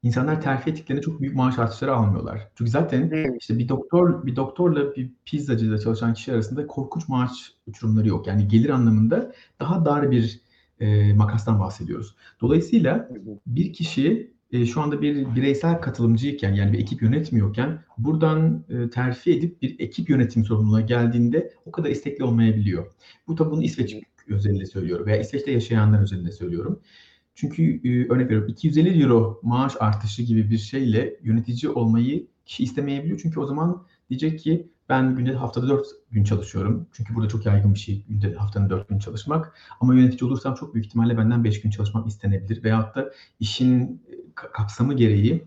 [0.03, 2.47] İnsanlar terfi ettiklerinde çok büyük maaş artışları almıyorlar.
[2.57, 7.31] Çünkü zaten işte bir doktor bir doktorla bir pizzacıda çalışan kişi arasında korkunç maaş
[7.67, 8.27] uçurumları yok.
[8.27, 10.41] Yani gelir anlamında daha dar bir
[10.79, 12.15] e, makastan bahsediyoruz.
[12.41, 13.09] Dolayısıyla
[13.47, 19.31] bir kişi e, şu anda bir bireysel katılımcıyken yani bir ekip yönetmiyorken buradan e, terfi
[19.31, 22.91] edip bir ekip yönetim sorumluluğuna geldiğinde o kadar istekli olmayabiliyor.
[23.27, 23.95] Bu tabi bunu İsveç
[24.27, 26.79] özelinde söylüyorum veya İsveç'te yaşayanlar özelinde söylüyorum.
[27.35, 33.19] Çünkü e, örnek veriyorum 250 euro maaş artışı gibi bir şeyle yönetici olmayı kişi istemeyebiliyor.
[33.23, 36.87] Çünkü o zaman diyecek ki Ben günde haftada 4 gün çalışıyorum.
[36.91, 39.57] Çünkü burada çok yaygın bir şey günde haftanın 4 gün çalışmak.
[39.79, 42.63] Ama yönetici olursam çok büyük ihtimalle benden 5 gün çalışmak istenebilir.
[42.63, 44.01] Veyahut da işin
[44.35, 45.43] kapsamı gereği,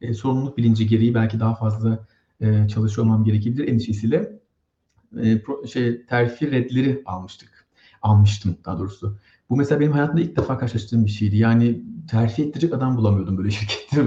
[0.00, 2.06] e, sorumluluk bilinci gereği belki daha fazla
[2.40, 4.40] e, çalışıyor olmam gerekebilir endişesiyle
[5.22, 7.66] e, pro, şey terfi redleri almıştık.
[8.02, 9.18] Almıştım daha doğrusu.
[9.50, 11.36] Bu mesela benim hayatımda ilk defa karşılaştığım bir şeydi.
[11.36, 14.02] Yani terfi ettirecek adam bulamıyordum böyle şirkette.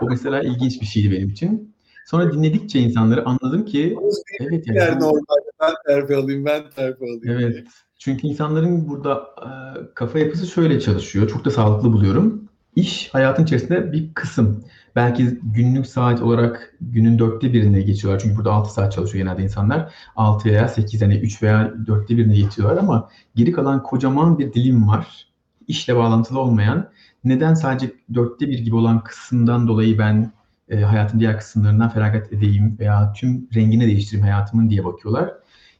[0.00, 1.74] o mesela ilginç bir şeydi benim için.
[2.06, 3.96] Sonra dinledikçe insanları anladım ki
[4.40, 7.22] evet yani, normalde ben terfi alayım, ben terfi alayım.
[7.24, 7.66] Evet.
[7.98, 9.48] Çünkü insanların burada e,
[9.94, 11.28] kafa yapısı şöyle çalışıyor.
[11.28, 12.43] Çok da sağlıklı buluyorum.
[12.76, 14.64] İş hayatın içerisinde bir kısım.
[14.96, 18.20] Belki günlük saat olarak günün dörtte birine geçiyorlar.
[18.20, 19.94] Çünkü burada 6 saat çalışıyor genelde insanlar.
[20.16, 24.88] 6 veya 8 yani 3 veya dörtte birine geçiyorlar ama geri kalan kocaman bir dilim
[24.88, 25.28] var.
[25.68, 26.90] İşle bağlantılı olmayan.
[27.24, 30.32] Neden sadece dörtte bir gibi olan kısımdan dolayı ben
[30.68, 35.34] e, hayatın diğer kısımlarından feragat edeyim veya tüm rengini değiştireyim hayatımın diye bakıyorlar.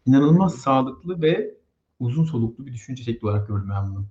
[0.07, 1.55] İnanılmaz sağlıklı ve
[2.01, 4.07] uzun soluklu bir düşünce şekli olarak gördüm ben bunu.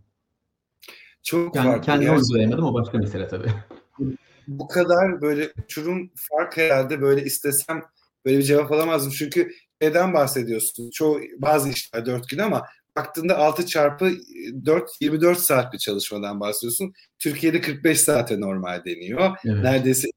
[1.24, 1.86] Çok yani farklı.
[1.86, 3.52] Kendimi uygulayamadım o başka mesele tabii.
[4.48, 7.84] Bu kadar böyle uçurum fark herhalde böyle istesem
[8.26, 9.12] böyle bir cevap alamazdım.
[9.18, 10.90] Çünkü neden bahsediyorsun?
[10.90, 14.12] Çoğu bazı işler 4 gün ama baktığında 6 çarpı
[14.66, 16.94] 4 24 saat bir çalışmadan bahsediyorsun.
[17.20, 19.38] Türkiye'de 45 saate normal deniyor.
[19.46, 19.64] Evet.
[19.64, 20.08] Neredeyse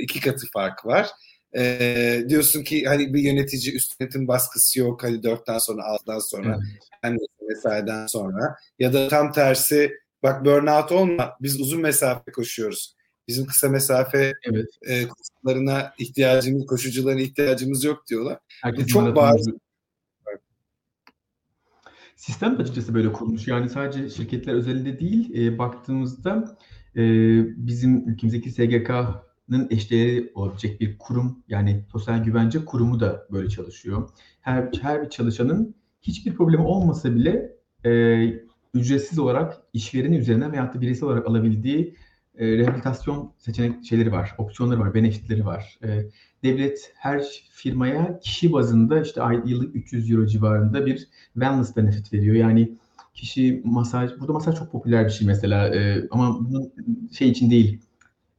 [0.00, 1.08] iki katı fark var.
[1.56, 6.48] Ee, diyorsun ki hani bir yönetici üst yönetim baskısı yok hani dörtten sonra altıdan sonra
[6.48, 6.88] evet.
[7.02, 7.16] hem
[7.48, 9.92] mesaiden sonra ya da tam tersi
[10.22, 12.96] bak burnout olma biz uzun mesafe koşuyoruz.
[13.28, 14.66] Bizim kısa mesafe evet.
[14.82, 18.38] e, koşularına ihtiyacımız, koşucuların ihtiyacımız yok diyorlar.
[18.62, 19.46] Herkes çok bariz.
[22.16, 23.48] Sistem açıkçası böyle kurulmuş.
[23.48, 26.58] Yani sadece şirketler özelinde değil, e, baktığımızda
[26.96, 27.02] e,
[27.66, 28.90] bizim ülkemizdeki SGK
[29.70, 34.08] eşdeğeri olabilecek bir kurum yani sosyal güvence kurumu da böyle çalışıyor.
[34.40, 37.90] Her, her bir çalışanın hiçbir problemi olmasa bile e,
[38.74, 41.94] ücretsiz olarak işvereni üzerinden veyahut da bireysel olarak alabildiği
[42.38, 45.78] e, rehabilitasyon seçenek şeyleri var, opsiyonları var, benefitleri var.
[45.84, 46.02] E,
[46.42, 52.34] devlet her firmaya kişi bazında işte ay, yıllık 300 euro civarında bir wellness benefit veriyor.
[52.34, 52.72] Yani
[53.14, 56.72] kişi masaj, burada masaj çok popüler bir şey mesela e, ama bunun
[57.12, 57.80] şey için değil,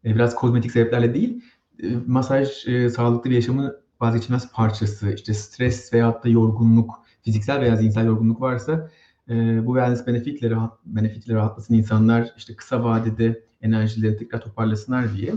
[0.05, 1.41] e, biraz kozmetik sebeplerle değil,
[1.83, 5.13] e, masaj e, sağlıklı bir yaşamın vazgeçilmez parçası.
[5.13, 8.89] İşte stres veyahut da yorgunluk, fiziksel veya zihinsel yorgunluk varsa
[9.29, 15.33] e, bu wellness benefitle, rahat, benefitle rahatlasın insanlar işte kısa vadede enerjileri tekrar toparlasınlar diye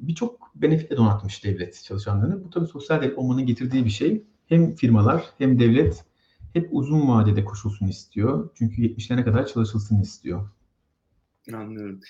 [0.00, 2.44] birçok benefitle donatmış devlet çalışanlarını.
[2.44, 4.22] Bu tabii sosyal devlet olmanın getirdiği bir şey.
[4.46, 6.04] Hem firmalar hem devlet
[6.52, 8.50] hep uzun vadede koşulsun istiyor.
[8.54, 10.48] Çünkü 70'lerine kadar çalışılsın istiyor.
[11.54, 12.00] Anlıyorum.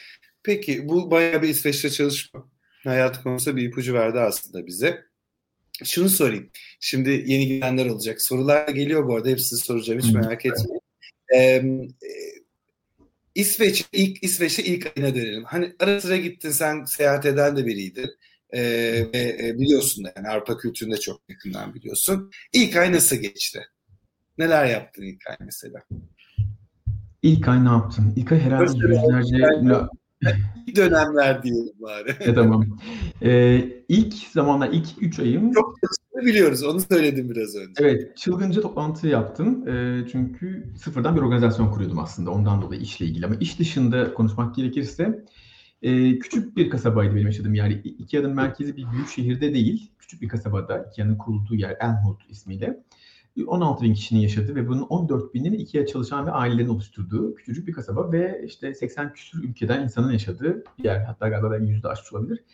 [0.43, 2.45] Peki bu bayağı bir İsveç'te çalışma
[2.85, 5.05] hayat konusunda bir ipucu verdi aslında bize.
[5.85, 6.51] Şunu sorayım.
[6.81, 8.23] Şimdi yeni gelenler olacak.
[8.23, 9.29] Sorular geliyor bu arada.
[9.29, 10.01] Hepsini soracağım.
[10.01, 10.76] Hiç merak etmeyin.
[11.37, 11.63] Ee,
[13.35, 15.45] İsveç ilk İsveç'e ilk ayına dönelim.
[15.45, 18.11] Hani ara sıra gittin sen seyahat eden de biriydin.
[18.51, 18.63] Ee,
[19.15, 22.31] ve e, biliyorsun da yani Avrupa kültüründe çok yakından biliyorsun.
[22.53, 23.63] İlk ay nasıl geçti?
[24.39, 25.83] Neler yaptın ilk ay mesela?
[27.23, 28.15] İlk ay ne yaptım?
[28.17, 29.37] İlk ay herhalde yüzlerce...
[30.67, 32.11] İlk dönemler diyelim bari.
[32.21, 32.79] e, tamam.
[33.23, 35.53] Ee, ilk zamanlar, ilk üç ayım...
[35.53, 35.75] Çok
[36.17, 37.73] biliyoruz, onu söyledim biraz önce.
[37.79, 39.69] Evet, çılgınca toplantı yaptım.
[39.69, 43.27] E, çünkü sıfırdan bir organizasyon kuruyordum aslında ondan dolayı işle ilgili.
[43.27, 45.25] Ama iş dışında konuşmak gerekirse
[45.83, 47.71] e, küçük bir kasabaydı benim yaşadığım yer.
[47.71, 52.83] İKEA'nın merkezi bir büyük şehirde değil, küçük bir kasabada İKEA'nın kurulduğu yer Elmhult ismiyle.
[53.47, 57.73] 16 bin kişinin yaşadığı ve bunun 14 binin IKEA çalışan ve ailelerin oluşturduğu küçücük bir
[57.73, 61.05] kasaba ve işte 80 küsur ülkeden insanın yaşadığı bir yer.
[61.05, 62.45] Hatta galiba ben yüzde aşmış olabilir.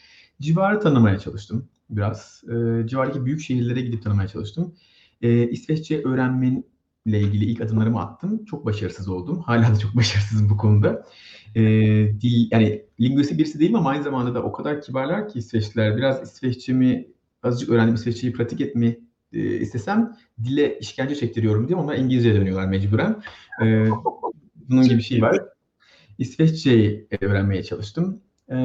[0.40, 2.42] Civarı tanımaya çalıştım biraz.
[2.44, 4.74] E, civardaki büyük şehirlere gidip tanımaya çalıştım.
[5.22, 6.62] E, İsveççe öğrenmeyle
[7.06, 8.44] ilgili ilk adımlarımı attım.
[8.44, 9.40] Çok başarısız oldum.
[9.46, 11.06] Hala da çok başarısızım bu konuda.
[11.54, 11.62] E,
[12.20, 15.96] dil, yani lingüistik birisi değilim ama aynı zamanda da o kadar kibarlar ki İsveçliler.
[15.96, 17.08] Biraz İsveççemi
[17.42, 19.00] azıcık öğrendim İsveççeyi pratik etmeyi
[19.32, 23.22] e, istesem dile işkence çektiriyorum diye onlar İngilizce dönüyorlar mecburen.
[23.62, 23.86] E,
[24.54, 25.38] bunun gibi bir şey var.
[26.18, 28.20] İsveççeyi öğrenmeye çalıştım.
[28.50, 28.56] E,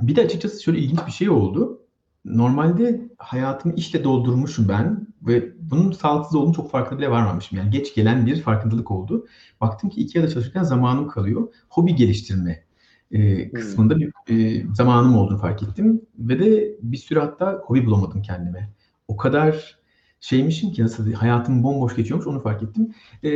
[0.00, 1.83] bir de açıkçası şöyle ilginç bir şey oldu.
[2.24, 7.58] Normalde hayatımı işle doldurmuşum ben ve bunun sağlıksız olduğunu çok farkında bile varmamışım.
[7.58, 9.26] Yani geç gelen bir farkındalık oldu.
[9.60, 11.48] Baktım ki iki yılda çalışırken zamanım kalıyor.
[11.68, 12.64] Hobi geliştirme
[13.10, 16.02] e, kısmında bir e, zamanım olduğunu fark ettim.
[16.18, 18.70] Ve de bir süre hatta hobi bulamadım kendime
[19.08, 19.78] o kadar
[20.20, 22.94] şeymişim ki nasıl hayatım bomboş geçiyormuş onu fark ettim.
[23.24, 23.30] Ee,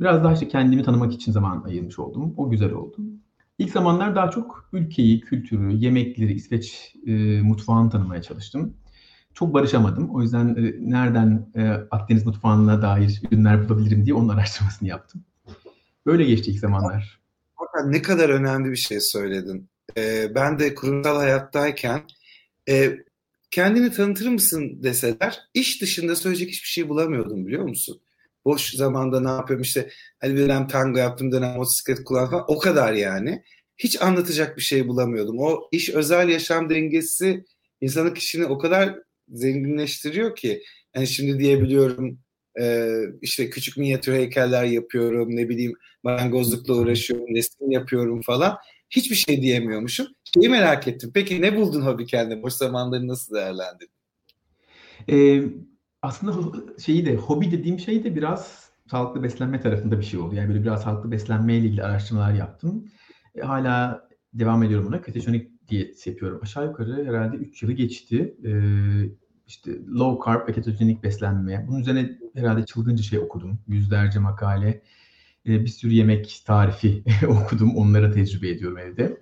[0.00, 2.34] biraz daha işte kendimi tanımak için zaman ayırmış oldum.
[2.36, 2.96] O güzel oldu.
[3.62, 8.76] İlk zamanlar daha çok ülkeyi, kültürü, yemekleri, İsveç e, mutfağını tanımaya çalıştım.
[9.34, 10.10] çok barışamadım.
[10.14, 15.24] O yüzden e, nereden e, Akdeniz mutfağına dair ürünler bulabilirim diye onun araştırmasını yaptım.
[16.06, 17.20] Böyle geçti ilk zamanlar.
[17.86, 19.68] Ne kadar önemli bir şey söyledin.
[19.96, 22.02] Ee, ben de kurumsal hayattayken
[22.68, 22.98] e,
[23.50, 28.00] kendini tanıtır mısın deseler iş dışında söyleyecek hiçbir şey bulamıyordum biliyor musun?
[28.44, 32.58] Boş zamanda ne yapıyorum işte hani bir dönem tango yaptım dönem motosiklet kullandım falan o
[32.58, 33.42] kadar yani.
[33.78, 35.38] Hiç anlatacak bir şey bulamıyordum.
[35.38, 37.44] O iş özel yaşam dengesi
[37.80, 40.62] insanın kişini o kadar zenginleştiriyor ki.
[40.94, 42.18] Yani şimdi diyebiliyorum
[42.60, 48.56] e, işte küçük minyatür heykeller yapıyorum ne bileyim marangozlukla uğraşıyorum resim yapıyorum falan.
[48.90, 50.06] Hiçbir şey diyemiyormuşum.
[50.34, 51.10] Şeyi merak ettim.
[51.14, 52.42] Peki ne buldun hobi kendine?
[52.42, 53.94] Boş zamanları nasıl değerlendirdin?
[55.10, 55.42] Ee,
[56.02, 60.34] aslında şeyi de hobi dediğim şey de biraz sağlıklı beslenme tarafında bir şey oldu.
[60.34, 62.84] Yani böyle biraz sağlıklı beslenmeyle ilgili araştırmalar yaptım.
[63.34, 65.02] E, hala devam ediyorum buna.
[65.02, 66.40] Ketojenik diyet yapıyorum.
[66.42, 68.34] Aşağı yukarı herhalde 3 yılı geçti.
[68.44, 68.52] E,
[69.46, 71.64] işte low carb ve ketojenik beslenme.
[71.68, 73.58] Bunun üzerine herhalde çılgınca şey okudum.
[73.68, 74.82] Yüzlerce makale.
[75.46, 77.76] E, bir sürü yemek tarifi okudum.
[77.76, 79.20] Onlara tecrübe ediyorum evde.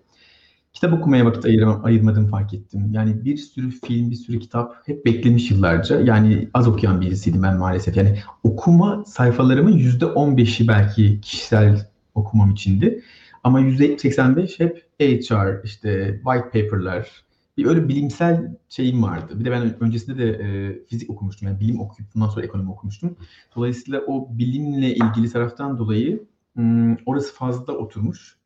[0.72, 2.88] Kitap okumaya vakit ayırmam, ayırmadım fark ettim.
[2.92, 6.00] Yani bir sürü film, bir sürü kitap hep beklemiş yıllarca.
[6.00, 7.96] Yani az okuyan birisiydim ben maalesef.
[7.96, 13.02] Yani okuma sayfalarımın yüzde 15'i belki kişisel okumam içindi.
[13.44, 17.24] Ama %85 hep HR, işte white paper'lar,
[17.56, 19.40] bir öyle bilimsel şeyim vardı.
[19.40, 21.48] Bir de ben öncesinde de e, fizik okumuştum.
[21.48, 23.16] Yani bilim okuyup bundan sonra ekonomi okumuştum.
[23.56, 28.36] Dolayısıyla o bilimle ilgili taraftan dolayı hmm, orası fazla oturmuş.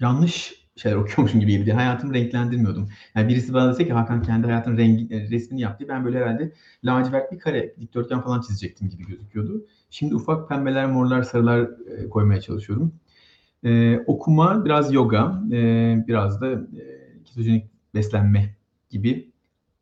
[0.00, 1.72] Yanlış şeyler okuyormuşum gibi gibiydi.
[1.72, 2.88] Hayatımı renklendirmiyordum.
[3.14, 5.84] Yani birisi bana dese ki Hakan kendi hayatının rengi, e, resmini yaptı.
[5.88, 6.52] Ben böyle herhalde
[6.84, 9.66] lacivert bir kare, dikdörtgen falan çizecektim gibi gözüküyordu.
[9.90, 12.94] Şimdi ufak pembeler, morlar, sarılar e, koymaya çalışıyorum.
[13.64, 16.82] E, okuma, biraz yoga, e, biraz da e,
[17.24, 18.54] ketojenik beslenme
[18.90, 19.30] gibi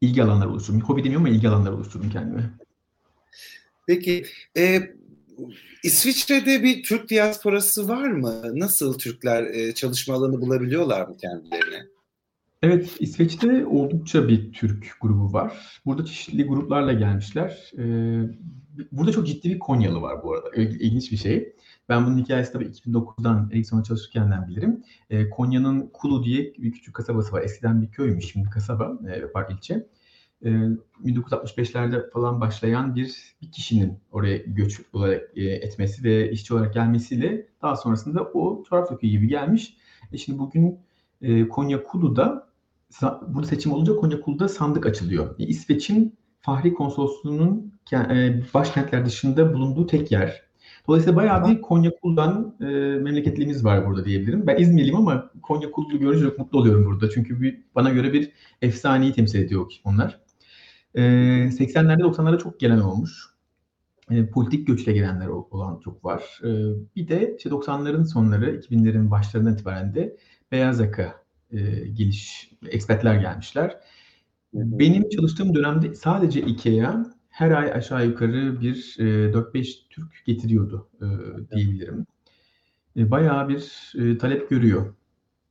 [0.00, 0.80] ilgi alanları oluşturdum.
[0.80, 2.50] Hobi demiyorum ama ilgi alanları oluşturdum kendime.
[3.86, 4.24] Peki,
[4.56, 4.80] e,
[5.84, 8.42] İsviçre'de bir Türk diasporası var mı?
[8.54, 11.86] Nasıl Türkler e, çalışma alanı bulabiliyorlar mı kendilerine?
[12.62, 15.80] Evet, İsveç'te oldukça bir Türk grubu var.
[15.86, 17.72] Burada çeşitli gruplarla gelmişler.
[17.78, 18.20] Ee,
[18.92, 20.54] burada çok ciddi bir Konyalı var bu arada.
[20.56, 21.52] İlginç bir şey.
[21.88, 24.84] Ben bunun hikayesi tabii 2009'dan Ericsson'a çalışırkenden bilirim.
[25.10, 27.42] E, Konya'nın Kulu diye bir küçük kasabası var.
[27.42, 29.86] Eskiden bir köymüş, şimdi kasaba, e, park ilçe.
[30.44, 30.48] E,
[31.04, 37.46] 1965'lerde falan başlayan bir, bir kişinin oraya göç olarak e, etmesi ve işçi olarak gelmesiyle
[37.62, 39.76] daha sonrasında o Çorapköy gibi gelmiş.
[40.12, 40.78] E şimdi bugün
[41.22, 42.48] e, Konya Kulu'da
[43.28, 45.34] burada seçim olunca Konya Kulu'da sandık açılıyor.
[45.38, 50.48] E, İsveç'in Fahri Konsolosluğu'nun e, başkentler dışında bulunduğu tek yer
[50.88, 52.64] Dolayısıyla bayağı bir Konya Kul'dan e,
[52.98, 54.46] memleketliğimiz var burada diyebilirim.
[54.46, 57.10] Ben İzmirliyim ama Konya Kul'u görünce çok mutlu oluyorum burada.
[57.10, 60.20] Çünkü bir, bana göre bir efsaneyi temsil ediyor onlar.
[60.98, 61.00] E,
[61.50, 63.26] 80'lerde 90'larda çok gelen olmuş.
[64.10, 66.40] E, politik göçle gelenler olan çok var.
[66.44, 66.48] E,
[66.96, 70.16] bir de işte 90'ların sonları, 2000'lerin başlarından itibaren de
[70.52, 71.58] beyaz yaka e,
[71.88, 73.76] geliş, ekspertler gelmişler.
[74.54, 81.06] Benim çalıştığım dönemde sadece IKEA her ay aşağı yukarı bir e, 4-5 Türk getiriyordu e,
[81.56, 82.06] diyebilirim.
[82.96, 84.94] E, bayağı bir e, talep görüyor.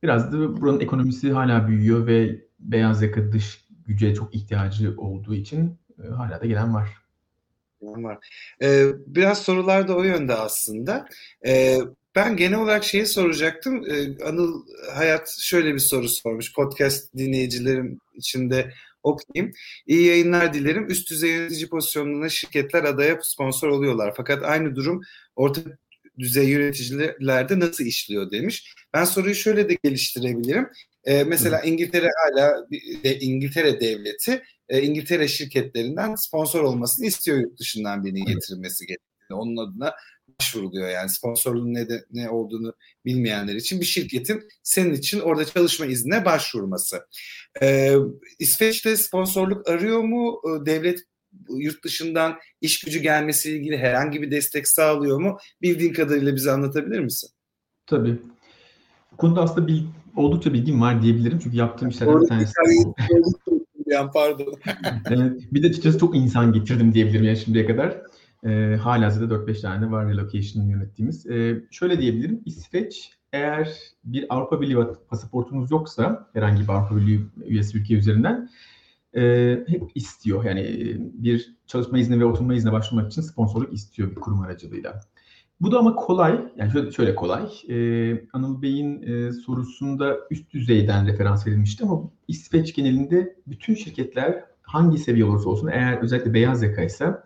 [0.02, 5.78] Biraz da buranın ekonomisi hala büyüyor ve beyaz yaka dış güce çok ihtiyacı olduğu için
[6.04, 6.88] e, hala da gelen var.
[7.82, 8.18] Var.
[8.62, 11.08] Ee, biraz sorular da o yönde aslında.
[11.46, 11.78] Ee,
[12.14, 13.84] ben genel olarak şeyi soracaktım.
[13.90, 16.54] Ee, Anıl Hayat şöyle bir soru sormuş.
[16.54, 18.72] Podcast dinleyicilerim içinde
[19.02, 19.54] okuyayım.
[19.86, 20.86] İyi yayınlar dilerim.
[20.90, 24.14] Üst düzey yönetici pozisyonuna şirketler adaya sponsor oluyorlar.
[24.16, 25.00] Fakat aynı durum
[25.36, 25.60] orta
[26.18, 28.74] düzey yöneticilerde nasıl işliyor demiş.
[28.94, 30.68] Ben soruyu şöyle de geliştirebilirim.
[31.04, 32.66] Ee, mesela İngiltere hala
[33.04, 39.40] e, İngiltere devleti e, İngiltere şirketlerinden sponsor olmasını istiyor yurt dışından birini getirilmesi gerekiyor.
[39.40, 39.94] Onun adına
[40.40, 40.88] başvuruluyor.
[40.88, 46.24] Yani sponsorluğun ne, de, ne olduğunu bilmeyenler için bir şirketin senin için orada çalışma iznine
[46.24, 47.06] başvurması.
[47.62, 47.94] Ee,
[48.38, 50.40] İsveç'te sponsorluk arıyor mu?
[50.44, 50.98] Ee, devlet
[51.48, 55.38] yurt dışından iş gücü gelmesiyle ilgili herhangi bir destek sağlıyor mu?
[55.62, 57.30] Bildiğin kadarıyla bize anlatabilir misin?
[57.86, 58.18] Tabii.
[59.12, 59.82] Bu konuda aslında bil,
[60.18, 61.38] oldukça bilgim var diyebilirim.
[61.42, 62.52] Çünkü yaptığım işlerden bir tanesi.
[63.86, 64.54] yani pardon.
[65.52, 68.02] bir de açıkçası çok insan getirdim diyebilirim yani şimdiye kadar.
[68.44, 71.26] E, halihazırda 4-5 tane var relocation yönettiğimiz.
[71.26, 72.42] E, şöyle diyebilirim.
[72.46, 74.76] İsveç eğer bir Avrupa Birliği
[75.08, 78.50] pasaportunuz yoksa herhangi bir Avrupa Birliği üyesi ülke üzerinden
[79.16, 80.44] e, hep istiyor.
[80.44, 85.00] Yani bir çalışma izni ve oturma izni başvurmak için sponsorluk istiyor bir kurum aracılığıyla.
[85.60, 87.48] Bu da ama kolay, yani şöyle, şöyle kolay.
[87.68, 94.98] Ee, Anıl Bey'in e, sorusunda üst düzeyden referans verilmişti ama İsveç genelinde bütün şirketler hangi
[94.98, 97.16] seviye olursa olsun eğer özellikle beyaz yaka ise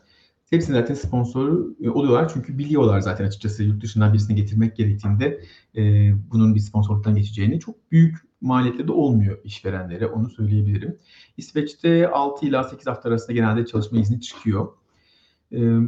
[0.50, 5.40] hepsinin zaten sponsoru e, oluyorlar çünkü biliyorlar zaten açıkçası yurt dışından birisini getirmek gerektiğinde
[5.76, 10.98] e, bunun bir sponsorluktan geçeceğini çok büyük maliyetli de olmuyor işverenlere onu söyleyebilirim.
[11.36, 14.68] İsveç'te 6 ila 8 hafta arasında genelde çalışma izni çıkıyor.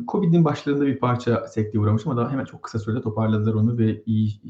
[0.09, 4.03] Covid'in başlarında bir parça sekteye uğramış ama daha hemen çok kısa sürede toparladılar onu ve
[4.07, 4.41] iyi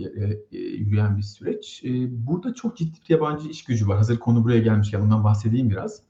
[0.52, 1.82] e, yürüyen bir süreç.
[2.10, 3.96] Burada çok ciddi bir yabancı iş gücü var.
[3.96, 6.02] Hazır konu buraya gelmişken bundan bahsedeyim biraz.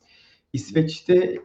[0.52, 1.40] İsveç'te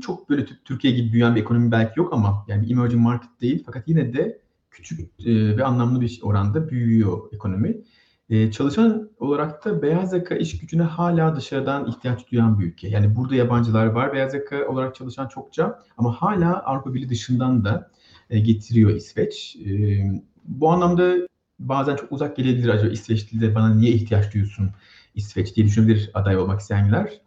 [0.00, 3.62] çok böyle Türkiye gibi büyüyen bir ekonomi belki yok ama yani bir emerging market değil
[3.66, 7.82] fakat yine de küçük ve anlamlı bir oranda büyüyor ekonomi.
[8.30, 12.88] Ee, çalışan olarak da beyaz yaka iş gücüne hala dışarıdan ihtiyaç duyan bir ülke.
[12.88, 17.90] Yani burada yabancılar var beyaz yaka olarak çalışan çokça ama hala Avrupa Birliği dışından da
[18.30, 19.56] e, getiriyor İsveç.
[19.66, 20.02] E,
[20.44, 21.14] bu anlamda
[21.58, 24.70] bazen çok uzak gelebilir acaba İsveç dilde bana niye ihtiyaç duyuyorsun
[25.14, 27.20] İsveç diye düşünebilir aday olmak isteyenler.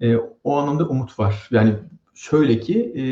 [0.00, 1.48] E, o anlamda umut var.
[1.50, 1.74] Yani
[2.14, 3.02] şöyle ki e,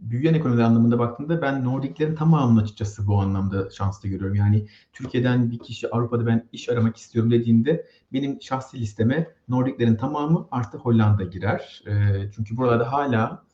[0.00, 4.34] büyüyen ekonomi anlamında baktığımda ben Nordiklerin tamamını açıkçası bu anlamda şanslı görüyorum.
[4.34, 10.48] Yani Türkiye'den bir kişi Avrupa'da ben iş aramak istiyorum dediğinde benim şahsi listeme Nordiklerin tamamı
[10.50, 11.82] artı Hollanda girer.
[11.86, 11.92] E,
[12.36, 13.44] çünkü buralarda hala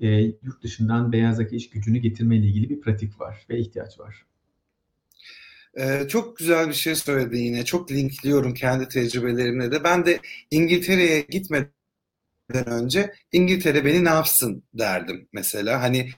[0.00, 4.24] e, yurt dışından beyaz yaka iş gücünü getirmeyle ilgili bir pratik var ve ihtiyaç var.
[5.78, 7.64] Ee, çok güzel bir şey söyledi yine.
[7.64, 9.84] Çok linkliyorum kendi tecrübelerimle de.
[9.84, 11.79] Ben de İngiltere'ye gitmeden
[12.58, 15.82] önce İngiltere beni ne yapsın derdim mesela.
[15.82, 16.10] Hani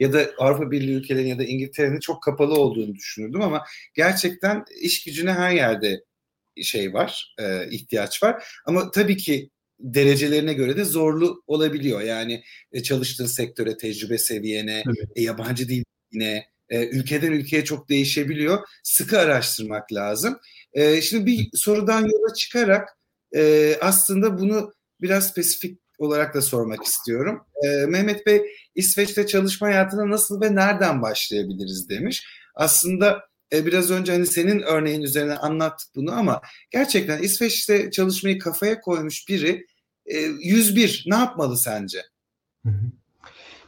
[0.00, 5.04] ya da Avrupa Birliği ülkelerinin ya da İngiltere'nin çok kapalı olduğunu düşünürdüm ama gerçekten iş
[5.04, 6.04] gücüne her yerde
[6.62, 8.44] şey var, e, ihtiyaç var.
[8.66, 12.00] Ama tabii ki derecelerine göre de zorlu olabiliyor.
[12.00, 15.08] Yani e, çalıştığın sektöre, tecrübe seviyene, evet.
[15.16, 18.58] e, yabancı dil yine e, ülkeden ülkeye çok değişebiliyor.
[18.82, 20.38] Sıkı araştırmak lazım.
[20.72, 22.88] E, şimdi bir sorudan yola çıkarak
[23.36, 24.72] e, aslında bunu
[25.02, 27.40] biraz spesifik olarak da sormak istiyorum.
[27.64, 28.42] Ee, Mehmet Bey
[28.74, 32.26] İsveç'te çalışma hayatına nasıl ve nereden başlayabiliriz demiş.
[32.54, 38.80] Aslında e, biraz önce hani senin örneğin üzerine anlattık bunu ama gerçekten İsveç'te çalışmayı kafaya
[38.80, 39.66] koymuş biri
[40.06, 42.02] e, 101 ne yapmalı sence?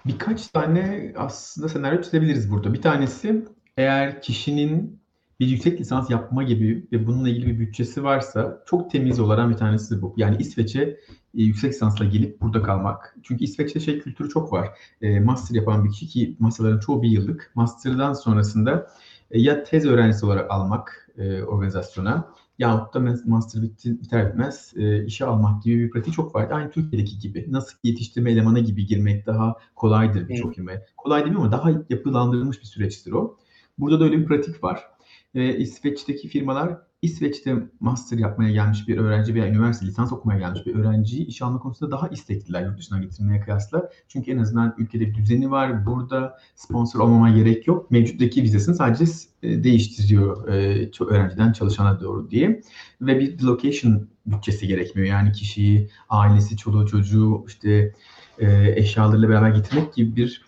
[0.07, 2.73] Birkaç tane aslında senaryo çizebiliriz burada.
[2.73, 3.44] Bir tanesi
[3.77, 5.03] eğer kişinin
[5.40, 9.57] bir yüksek lisans yapma gibi ve bununla ilgili bir bütçesi varsa çok temiz olan bir
[9.57, 10.14] tanesi bu.
[10.16, 10.99] Yani İsveç'e e,
[11.35, 13.16] yüksek lisansla gelip burada kalmak.
[13.23, 14.68] Çünkü İsveç'te şey kültürü çok var.
[15.03, 17.53] E, master yapan bir kişi ki masterların çoğu bir yıllık.
[17.55, 18.90] Master'dan sonrasında
[19.31, 25.05] e, ya tez öğrencisi olarak almak e, organizasyona yahut da master bitti, biter bitmez e,
[25.05, 26.51] işe almak gibi bir pratik çok var.
[26.51, 27.47] Aynı Türkiye'deki gibi.
[27.49, 30.87] Nasıl yetiştirme elemanı gibi girmek daha kolaydır birçok firmaya.
[30.97, 33.37] Kolay değil mi ama daha yapılandırılmış bir süreçtir o.
[33.79, 34.93] Burada da öyle bir pratik var
[35.35, 40.75] e, İsveç'teki firmalar İsveç'te master yapmaya gelmiş bir öğrenci veya üniversite lisans okumaya gelmiş bir
[40.75, 43.90] öğrenciyi iş alma konusunda daha istekliler yurt dışına getirmeye kıyasla.
[44.09, 45.87] Çünkü en azından ülkede bir düzeni var.
[45.87, 47.90] Burada sponsor olmama gerek yok.
[47.90, 49.05] Mevcuttaki vizesini sadece
[49.42, 52.62] e, değiştiriyor e, öğrenciden çalışana doğru diye.
[53.01, 55.09] Ve bir location bütçesi gerekmiyor.
[55.09, 57.94] Yani kişiyi, ailesi, çoluğu, çocuğu, işte
[58.38, 60.44] e, eşyalarıyla beraber getirmek gibi bir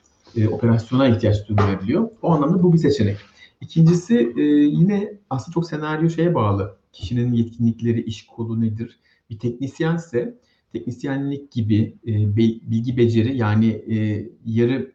[0.46, 2.08] operasyona ihtiyaç duyulabiliyor.
[2.22, 3.16] O anlamda bu bir seçenek.
[3.60, 6.78] İkincisi e, yine aslında çok senaryo şeye bağlı.
[6.92, 8.98] Kişinin yetkinlikleri, iş kolu nedir?
[9.30, 10.38] Bir teknisyense
[10.72, 14.92] teknisyenlik gibi e, bilgi beceri yani e, yarı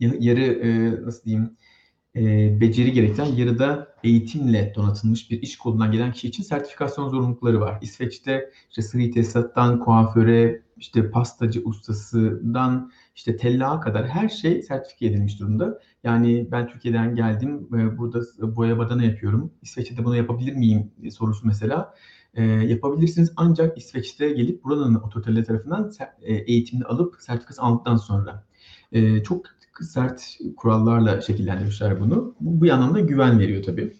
[0.00, 1.56] yarı e, nasıl diyeyim
[2.16, 7.78] e, beceri gerektiren yarıda eğitimle donatılmış bir iş kolundan gelen kişi için sertifikasyon zorunlulukları var.
[7.82, 15.40] İsveç'te işte sıvı tesisattan kuaföre, işte pastacı ustasından işte tellağa kadar her şey sertifike edilmiş
[15.40, 15.80] durumda.
[16.06, 18.20] Yani ben Türkiye'den geldim, e, burada
[18.56, 19.52] boya badana yapıyorum.
[19.62, 21.94] İsveç'te bunu yapabilir miyim sorusu mesela.
[22.34, 25.92] E, yapabilirsiniz ancak İsveç'te gelip buranın otoriteleri tarafından
[26.22, 28.44] e, eğitimini alıp sertifikası aldıktan sonra.
[28.92, 29.46] E, çok
[29.80, 32.34] sert kurallarla şekillendirmişler bunu.
[32.40, 33.96] Bu bir anlamda güven veriyor tabii.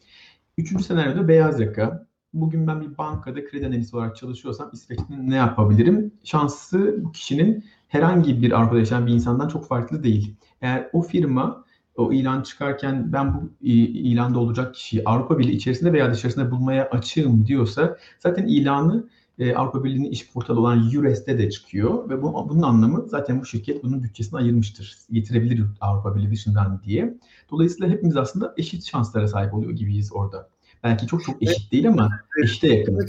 [0.58, 2.06] Üçüncü senaryoda beyaz yaka.
[2.34, 6.12] Bugün ben bir bankada kredi analisti olarak çalışıyorsam İsveç'te ne yapabilirim?
[6.24, 10.36] Şansı bu kişinin herhangi bir Avrupa'da bir insandan çok farklı değil.
[10.60, 11.65] Eğer o firma
[11.96, 17.46] o ilan çıkarken ben bu ilanda olacak kişiyi Avrupa Birliği içerisinde veya dışarısında bulmaya açığım
[17.46, 22.62] diyorsa zaten ilanı e, Avrupa Birliği'nin iş portalı olan Eures'te de çıkıyor ve bu, bunun
[22.62, 24.96] anlamı zaten bu şirket bunun bütçesini ayırmıştır.
[25.10, 27.14] Getirebilir Avrupa Birliği dışından diye.
[27.50, 30.48] Dolayısıyla hepimiz aslında eşit şanslara sahip oluyor gibiyiz orada.
[30.84, 32.10] Belki çok çok eşit değil ama
[32.44, 33.06] eşite yakın.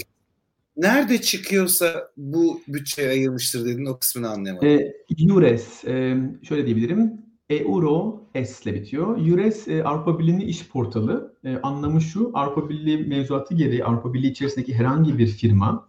[0.78, 4.68] Nerede çıkıyorsa bu bütçeye ayırmıştır dedin o kısmını anlayamadım.
[4.68, 7.27] E, Eures, e, şöyle diyebilirim.
[7.50, 9.28] Euro S ile bitiyor.
[9.28, 11.34] Eures e, Avrupa Birliği'nin iş portalı.
[11.43, 15.88] E, anlamı şu, Avrupa Birliği mevzuatı gereği Avrupa Birliği içerisindeki herhangi bir firma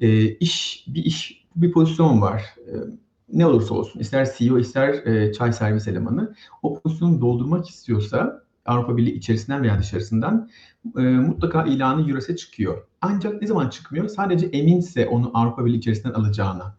[0.00, 2.42] e, iş bir iş bir pozisyon var.
[2.58, 2.72] E,
[3.32, 8.96] ne olursa olsun ister CEO ister e, çay servis elemanı o pozisyonu doldurmak istiyorsa Avrupa
[8.96, 10.50] Birliği içerisinden veya dışarısından
[10.98, 12.86] e, mutlaka ilanı Euros'e çıkıyor.
[13.00, 14.08] Ancak ne zaman çıkmıyor?
[14.08, 16.78] Sadece eminse onu Avrupa Birliği içerisinden alacağına.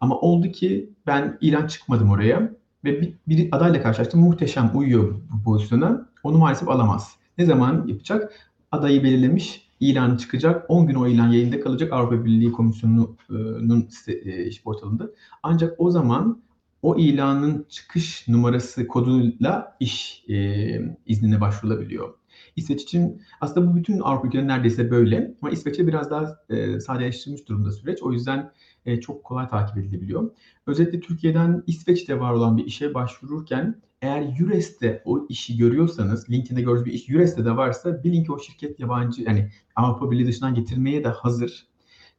[0.00, 2.52] Ama oldu ki ben ilan çıkmadım oraya
[2.88, 4.20] ve bir, bir adayla karşılaştım.
[4.20, 6.08] Muhteşem uyuyor bu pozisyona.
[6.22, 7.16] Onu maalesef alamaz.
[7.38, 8.32] Ne zaman yapacak?
[8.72, 10.64] Adayı belirlemiş, ilanı çıkacak.
[10.68, 15.10] 10 gün o ilan yayında kalacak Avrupa Birliği Komisyonu'nun e, iş portalında.
[15.42, 16.42] Ancak o zaman
[16.82, 22.14] o ilanın çıkış numarası koduyla iş e, iznine başvurulabiliyor.
[22.56, 27.48] İsveç için aslında bu bütün Avrupa ülkeleri neredeyse böyle ama İsveç'e biraz daha e, sadeleştirilmiş
[27.48, 28.02] durumda süreç.
[28.02, 28.50] O yüzden
[28.88, 30.30] e, çok kolay takip edilebiliyor.
[30.66, 36.86] Özellikle Türkiye'den İsveç'te var olan bir işe başvururken eğer Eures'te o işi görüyorsanız, LinkedIn'de gördüğünüz
[36.86, 41.04] bir iş Eures'te de varsa bilin ki o şirket yabancı, yani Avrupa Birliği dışından getirmeye
[41.04, 41.66] de hazır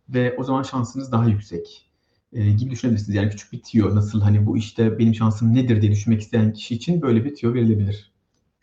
[0.09, 1.89] ve o zaman şansınız daha yüksek
[2.33, 3.15] e, gibi düşünebilirsiniz.
[3.15, 6.75] Yani küçük bir tiyo nasıl hani bu işte benim şansım nedir diye düşünmek isteyen kişi
[6.75, 8.11] için böyle bir tiyo verilebilir.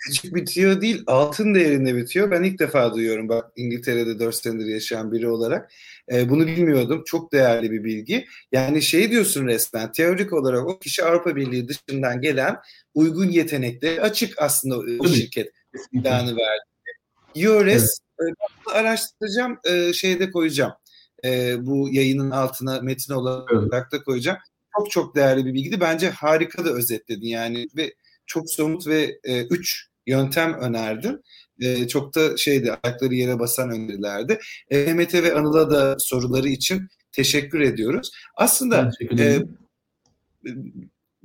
[0.06, 2.30] Küçük bir tiyo değil, altın değerinde bitiyor.
[2.30, 5.72] Ben ilk defa duyuyorum bak İngiltere'de 4 senedir yaşayan biri olarak.
[6.12, 7.02] E, bunu bilmiyordum.
[7.06, 8.26] Çok değerli bir bilgi.
[8.52, 12.56] Yani şey diyorsun resmen, teorik olarak o kişi Avrupa Birliği dışından gelen
[12.94, 15.52] uygun yetenekle açık aslında o şirket
[15.92, 16.64] ilanı verdi.
[17.34, 18.34] EURES evet.
[18.68, 20.72] e, araştıracağım, e, şeyde koyacağım
[21.24, 24.38] e, bu yayının altına metin olarak da koyacağım.
[24.78, 25.80] Çok çok değerli bir bilgiydi.
[25.80, 27.94] Bence harika da özetledin yani ve
[28.26, 31.22] çok somut ve e, üç yöntem önerdin.
[31.60, 34.38] E, çok da şeydi ayakları yere basan önerilerdi.
[34.70, 38.10] E, Mehmet'e ve Anıl'a da soruları için teşekkür ediyoruz.
[38.36, 39.42] Aslında e,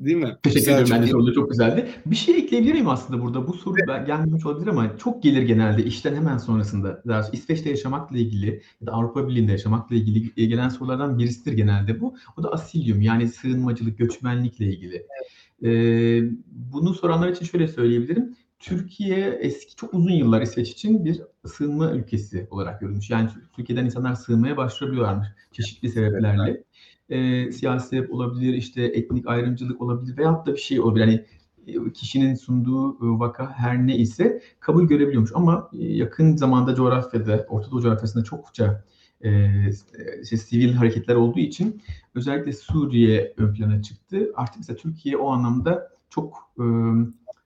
[0.02, 0.38] Değil mi?
[0.44, 0.88] Teşekkür ederim.
[0.92, 1.88] Bence soru çok güzeldi.
[2.06, 3.48] Bir şey ekleyebilir miyim aslında burada?
[3.48, 4.08] Bu soru evet.
[4.08, 7.02] gelmemiş olabilir ama çok gelir genelde işten hemen sonrasında.
[7.34, 12.16] İsveç'te yaşamakla ilgili ya da Avrupa Birliği'nde yaşamakla ilgili gelen sorulardan birisidir genelde bu.
[12.38, 14.96] O da asilyum yani sığınmacılık, göçmenlikle ilgili.
[14.96, 15.32] Evet.
[15.64, 18.36] Ee, bunu soranlar için şöyle söyleyebilirim.
[18.62, 23.10] Türkiye eski çok uzun yıllar İsveç için bir sığınma ülkesi olarak görülmüş.
[23.10, 26.64] Yani Türkiye'den insanlar sığınmaya başvurabiliyorlarmış çeşitli sebeplerle.
[27.10, 31.06] E, siyasi sebep olabilir, işte etnik ayrımcılık olabilir veyahut da bir şey olabilir.
[31.06, 35.32] Yani kişinin sunduğu vaka her ne ise kabul görebiliyormuş.
[35.34, 38.84] Ama yakın zamanda coğrafyada, Orta Doğu coğrafyasında çokça
[39.24, 39.50] e,
[40.22, 41.82] işte sivil hareketler olduğu için
[42.16, 44.32] özellikle Suriye ön plana çıktı.
[44.36, 46.64] Artık mesela Türkiye o anlamda çok e,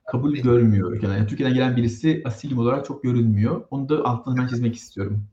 [0.05, 1.03] kabul görmüyor.
[1.03, 3.65] Yani Türkiye'den gelen birisi asilim olarak çok görünmüyor.
[3.71, 5.27] Onu da altından ben çizmek istiyorum.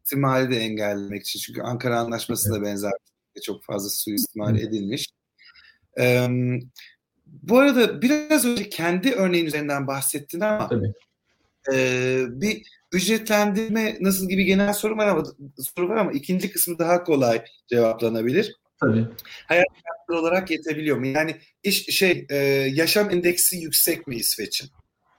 [0.00, 1.40] İhtimali de engellemek için.
[1.40, 2.92] Çünkü Ankara Anlaşması da benzer
[3.42, 5.06] çok fazla suistimal edilmiş.
[6.00, 6.28] Ee,
[7.26, 10.92] bu arada biraz önce kendi örneğin üzerinden bahsettin ama Tabii.
[11.74, 15.24] E, bir ücretlendirme nasıl gibi genel soru var ama
[15.76, 18.56] soru var ama ikinci kısmı daha kolay cevaplanabilir.
[18.80, 19.06] Tabii.
[19.46, 21.06] Hayat şartları olarak yetebiliyor mu?
[21.06, 22.36] Yani iş şey e,
[22.74, 24.68] yaşam endeksi yüksek mi İsveç'in?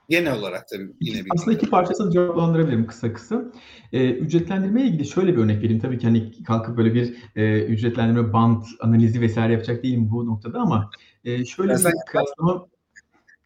[0.08, 1.30] Genel olarak tabii yine bir.
[1.34, 3.44] Aslında iki parçasını cevaplandırabilirim kısa kısa.
[3.92, 5.80] Ee, ücretlendirmeye ilgili şöyle bir örnek vereyim.
[5.80, 10.58] Tabii ki hani kalkıp böyle bir e, ücretlendirme band analizi vesaire yapacak değilim bu noktada
[10.58, 10.90] ama
[11.24, 12.66] e, şöyle ben bir kıyaslama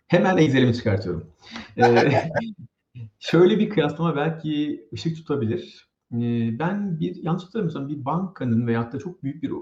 [0.08, 1.26] hemen Excel'imi çıkartıyorum.
[1.76, 2.30] Ee,
[3.18, 5.88] şöyle bir kıyaslama belki ışık tutabilir.
[6.58, 9.52] Ben bir yanlış hatırlamıyorsam bir bankanın veyahut da çok büyük bir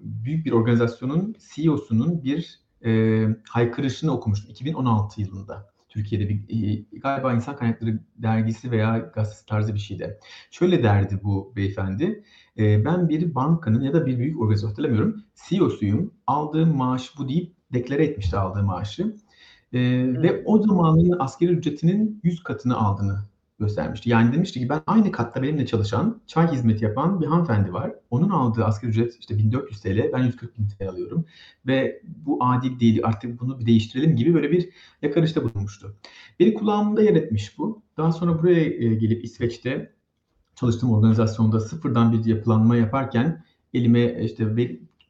[0.00, 5.70] büyük bir organizasyonun CEO'sunun bir e, haykırışını okumuştum 2016 yılında.
[5.88, 10.18] Türkiye'de bir e, galiba insan kaynakları dergisi veya gazetesi tarzı bir şeydi.
[10.50, 12.24] Şöyle derdi bu beyefendi.
[12.58, 15.24] E, ben bir bankanın ya da bir büyük organizasyon hatırlamıyorum.
[15.48, 16.14] CEO'suyum.
[16.26, 19.16] Aldığım maaş bu deyip deklare etmişti aldığı maaşı.
[19.72, 19.80] E,
[20.22, 23.18] ve o zamanın askeri ücretinin 100 katını aldığını
[23.60, 24.10] göstermişti.
[24.10, 27.92] Yani demişti ki ben aynı katta benimle çalışan, çay hizmeti yapan bir hanımefendi var.
[28.10, 31.24] Onun aldığı asgari ücret işte 1400 TL, ben 140 bin TL alıyorum.
[31.66, 34.68] Ve bu adil değil artık bunu bir değiştirelim gibi böyle bir
[35.02, 35.96] yakarışta bulunmuştu.
[36.40, 37.82] Beni kulağımda yer etmiş bu.
[37.96, 39.92] Daha sonra buraya e, gelip İsveç'te
[40.54, 43.44] çalıştığım organizasyonda sıfırdan bir yapılanma yaparken
[43.74, 44.56] elime işte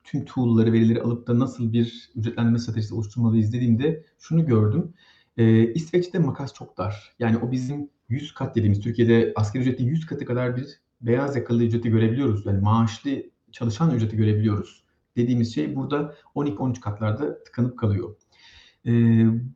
[0.05, 4.95] tüm tool'ları, verileri alıp da nasıl bir ücretlendirme stratejisi oluşturmalıyız dediğimde şunu gördüm.
[5.37, 7.15] Ee, İsveç'te makas çok dar.
[7.19, 11.65] Yani o bizim 100 kat dediğimiz Türkiye'de asgari ücretin 100 katı kadar bir beyaz yakalı
[11.65, 12.47] ücreti görebiliyoruz.
[12.47, 13.11] Yani maaşlı
[13.53, 14.85] çalışan ücreti görebiliyoruz.
[15.17, 18.17] Dediğimiz şey burada 12-13 katlarda tıkanıp kalıyor.
[18.87, 18.91] Ee,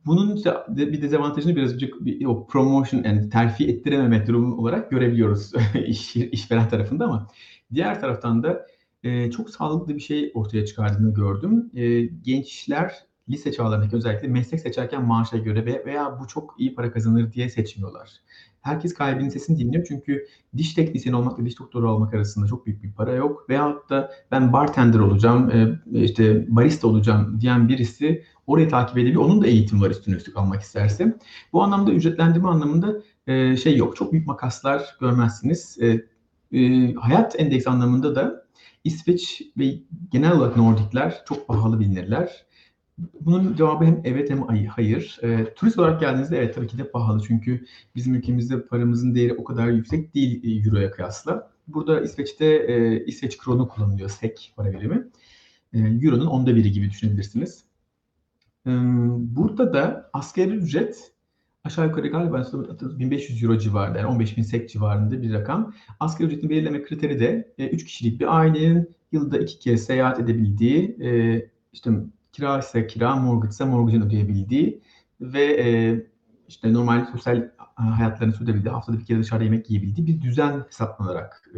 [0.05, 0.35] bunun
[0.69, 1.91] bir dezavantajını biraz önce
[2.27, 5.51] o promotion yani terfi ettirememek durumu olarak görebiliyoruz
[5.87, 7.27] iş, işveren tarafında ama
[7.73, 8.67] diğer taraftan da
[9.03, 11.71] e, çok sağlıklı bir şey ortaya çıkardığını gördüm.
[11.75, 12.93] E, gençler
[13.29, 18.09] lise çağlarındaki özellikle meslek seçerken maaşa göre veya bu çok iyi para kazanır diye seçmiyorlar.
[18.61, 19.85] herkes kalbinin sesini dinliyor.
[19.87, 20.25] Çünkü
[20.57, 23.49] diş teknisyeni olmakla diş doktoru olmak arasında çok büyük bir para yok.
[23.49, 29.15] Veyahut da ben bartender olacağım, e, işte barista olacağım diyen birisi orayı takip edebilir.
[29.15, 31.17] Onun da eğitim var üstüne üstlük almak isterse.
[31.53, 33.95] Bu anlamda ücretlendirme anlamında e, şey yok.
[33.95, 35.77] Çok büyük makaslar görmezsiniz.
[35.81, 36.05] E,
[36.95, 38.45] hayat endeks anlamında da
[38.83, 39.73] İsveç ve
[40.11, 42.45] genel olarak Nordikler çok pahalı bilinirler.
[42.97, 45.19] Bunun cevabı hem evet hem hayır.
[45.23, 47.23] E, turist olarak geldiğinizde evet tabii ki de pahalı.
[47.27, 47.65] Çünkü
[47.95, 51.51] bizim ülkemizde paramızın değeri o kadar yüksek değil e, Euro'ya kıyasla.
[51.67, 55.07] Burada İsveç'te e, İsveç kronu kullanılıyor, SEK para birimi.
[55.73, 57.63] E, Euro'nun onda biri gibi düşünebilirsiniz.
[58.67, 58.71] E,
[59.17, 61.11] burada da asgari ücret
[61.63, 62.45] aşağı yukarı galiba
[62.81, 65.73] 1500 euro civarında yani 15 bin sek civarında bir rakam.
[65.99, 70.97] Asgari ücretin belirleme kriteri de 3 e, kişilik bir ailenin yılda iki kez seyahat edebildiği,
[71.01, 71.41] e,
[71.73, 71.91] işte
[72.35, 74.81] kira ise kira, mortgage ise mortgage'ın ödeyebildiği
[75.21, 76.05] ve e,
[76.47, 81.51] işte normal sosyal hayatlarını sürdürebildiği, haftada bir kere dışarıda yemek yiyebildiği bir düzen hesaplanarak,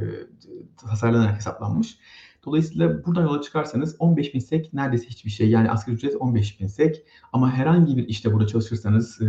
[0.77, 1.99] tasarlanarak hesaplanmış.
[2.45, 5.49] Dolayısıyla buradan yola çıkarsanız 15 bin sek neredeyse hiçbir şey.
[5.49, 7.03] Yani asgari ücret 15 bin sek
[7.33, 9.19] ama herhangi bir işte burada çalışırsanız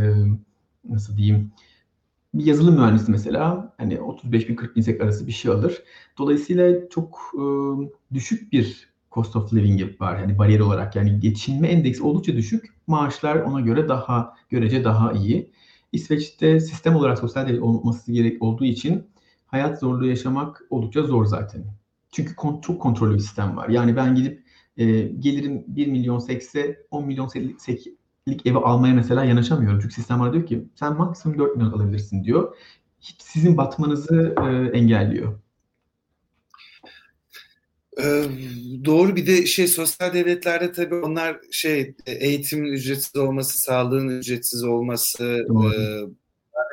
[0.84, 1.53] nasıl diyeyim
[2.34, 5.82] bir yazılım mühendisi mesela hani 35 bin 40 bin sek arası bir şey alır.
[6.18, 7.42] Dolayısıyla çok e,
[8.14, 12.64] düşük bir cost of living var yani bariyer olarak yani geçinme endeksi oldukça düşük.
[12.86, 15.52] Maaşlar ona göre daha görece daha iyi.
[15.92, 19.06] İsveç'te sistem olarak sosyal devlet olması gerek olduğu için
[19.46, 21.64] hayat zorluğu yaşamak oldukça zor zaten.
[22.12, 23.68] Çünkü kon, çok kontrollü bir sistem var.
[23.68, 24.42] Yani ben gidip
[24.76, 27.28] e, gelirim 1 milyon sekse 10 milyon
[27.59, 27.86] sek,
[28.26, 29.80] ilk evi almaya mesela yanaşamıyorum.
[29.80, 32.56] Çünkü sistem bana diyor ki sen maksimum 4 milyon alabilirsin diyor.
[33.00, 35.38] Hiç sizin batmanızı e, engelliyor.
[38.03, 38.24] Ee,
[38.84, 45.46] doğru bir de şey sosyal devletlerde tabii onlar şey eğitimin ücretsiz olması, sağlığın ücretsiz olması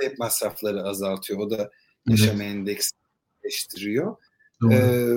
[0.01, 1.39] e, hep masrafları azaltıyor.
[1.39, 1.71] O da
[2.07, 2.55] yaşam evet.
[2.55, 4.15] endeksleştiriyor.
[4.71, 5.07] Ee,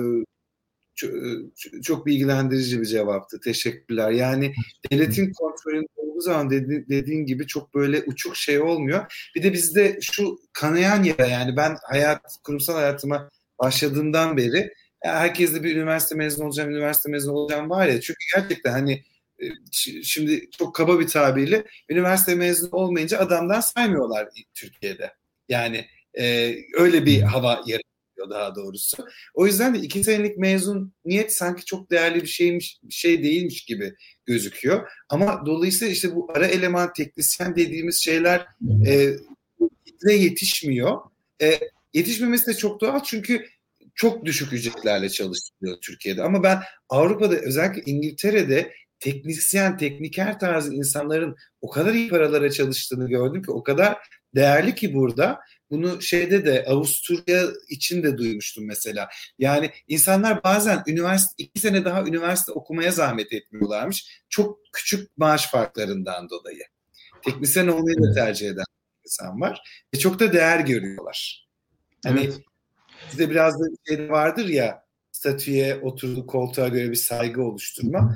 [0.95, 1.11] çok,
[1.83, 3.39] çok bilgilendirici bir cevaptı.
[3.39, 4.11] Teşekkürler.
[4.11, 4.53] Yani
[4.91, 9.29] devletin kontrolünde olduğu zaman dedi, dediğin gibi çok böyle uçuk şey olmuyor.
[9.35, 13.29] Bir de bizde şu kanayan yere yani ben hayat kurumsal hayatıma
[13.59, 18.01] başladığımdan beri herkes de bir üniversite mezunu olacağım, üniversite mezunu olacağım var ya.
[18.01, 19.03] Çünkü gerçekten hani
[19.39, 19.45] e,
[20.03, 25.13] şimdi çok kaba bir tabirle üniversite mezunu olmayınca adamdan saymıyorlar Türkiye'de.
[25.49, 25.85] Yani
[26.19, 28.97] e, öyle bir hava yaratıyor daha doğrusu.
[29.33, 33.65] O yüzden de iki senelik mezun niyet sanki çok değerli bir şeymiş, bir şey değilmiş
[33.65, 33.95] gibi
[34.25, 34.89] gözüküyor.
[35.09, 38.45] Ama dolayısıyla işte bu ara eleman teknisyen dediğimiz şeyler
[38.87, 40.97] e, yetişmiyor.
[41.41, 41.59] E,
[41.93, 43.45] yetişmemesi de çok doğal çünkü
[43.99, 46.23] çok düşük ücretlerle çalışılıyor Türkiye'de.
[46.23, 53.43] Ama ben Avrupa'da özellikle İngiltere'de teknisyen, tekniker tarzı insanların o kadar iyi paralara çalıştığını gördüm
[53.43, 53.97] ki o kadar
[54.35, 55.39] değerli ki burada.
[55.69, 59.09] Bunu şeyde de Avusturya için de duymuştum mesela.
[59.39, 64.23] Yani insanlar bazen üniversite iki sene daha üniversite okumaya zahmet etmiyorlarmış.
[64.29, 66.63] Çok küçük maaş farklarından dolayı.
[67.25, 68.65] Teknisyen olmayı da tercih eden
[69.05, 69.61] insan var.
[69.93, 71.47] Ve çok da değer görüyorlar.
[72.05, 72.48] Hani evet.
[73.09, 78.15] Size biraz da şey vardır ya statüye oturduğu koltuğa göre bir saygı oluşturma.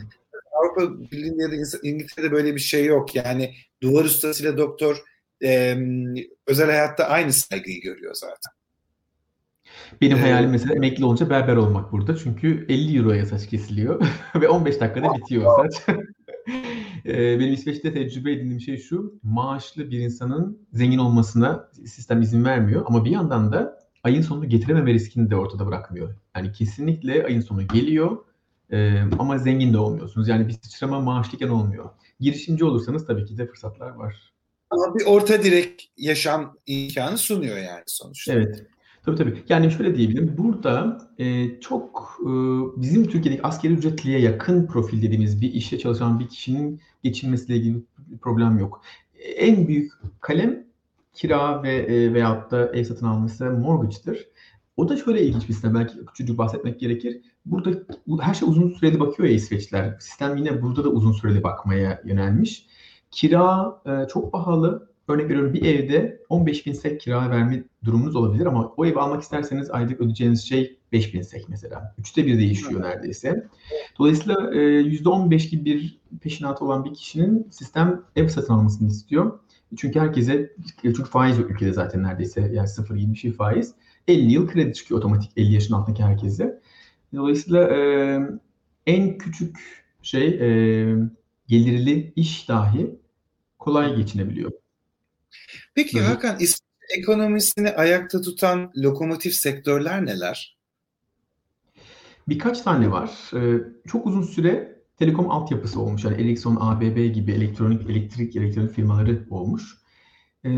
[0.52, 3.16] Avrupa Birliği'nde ya da İngiltere'de böyle bir şey yok.
[3.16, 5.04] Yani duvar ustasıyla doktor
[5.44, 5.78] e,
[6.48, 8.54] özel hayatta aynı saygıyı görüyor zaten.
[10.02, 12.18] Benim ee, hayalim mesela emekli olunca berber olmak burada.
[12.18, 14.06] Çünkü 50 euroya saç kesiliyor
[14.42, 15.98] ve 15 dakikada bitiyor saç.
[17.06, 19.20] Benim İsveç'te tecrübe edindiğim şey şu.
[19.24, 22.84] Maaşlı bir insanın zengin olmasına sistem izin vermiyor.
[22.88, 26.16] Ama bir yandan da ayın sonunu getirememe riskini de ortada bırakmıyor.
[26.36, 28.18] Yani kesinlikle ayın sonu geliyor
[28.72, 30.28] e, ama zengin de olmuyorsunuz.
[30.28, 31.90] Yani bir sıçrama maaşlıken olmuyor.
[32.20, 34.34] Girişimci olursanız tabii ki de fırsatlar var.
[34.70, 38.34] Ama bir orta direk yaşam imkanı sunuyor yani sonuçta.
[38.34, 38.66] Evet.
[39.06, 39.44] Tabii tabii.
[39.50, 40.36] Yani şöyle diyebilirim.
[40.38, 42.32] Burada e, çok e,
[42.82, 48.18] bizim Türkiye'deki askeri ücretliye yakın profil dediğimiz bir işte çalışan bir kişinin geçinmesiyle ilgili bir
[48.18, 48.82] problem yok.
[49.36, 49.92] En büyük
[50.22, 50.66] kalem
[51.14, 54.28] kira ve e, veyahut da ev satın alması mortgage'dır.
[54.78, 55.76] O da şöyle ilginç bir sistem.
[55.76, 57.22] Belki küçücük bahsetmek gerekir.
[57.46, 57.70] Burada
[58.22, 59.96] her şey uzun süreli bakıyor ya İsveçliler.
[60.00, 62.66] Sistem yine burada da uzun süreli bakmaya yönelmiş.
[63.12, 64.94] Kira e, çok pahalı.
[65.08, 69.22] Örnek veriyorum bir evde 15 bin sek kira verme durumunuz olabilir ama o evi almak
[69.22, 71.96] isterseniz aylık ödeyeceğiniz şey 5 bin sek mesela.
[71.98, 73.48] Üçte bir değişiyor neredeyse.
[74.00, 79.40] Dolayısıyla e, %15 gibi bir peşinatı olan bir kişinin sistem ev satın almasını istiyor.
[79.78, 83.74] Çünkü herkese, çünkü faiz yok ülkede zaten neredeyse yani sıfır gibi bir şey faiz.
[84.08, 86.62] 50 yıl kredi çıkıyor otomatik 50 yaşın altındaki herkese.
[87.16, 88.20] Dolayısıyla e,
[88.88, 89.58] en küçük
[90.02, 90.96] şey e,
[91.48, 92.96] gelirli iş dahi
[93.60, 94.52] kolay geçinebiliyor.
[95.76, 96.08] Peki Böyle.
[96.08, 96.40] Hakan
[96.98, 100.58] ekonomisini ayakta tutan lokomotif sektörler neler?
[102.28, 103.12] Birkaç tane var.
[103.34, 104.73] Ee, çok uzun süre
[105.04, 106.04] telekom altyapısı olmuş.
[106.04, 109.78] Yani Ericsson, ABB gibi elektronik, elektrik, elektronik firmaları olmuş.
[110.46, 110.50] Ee,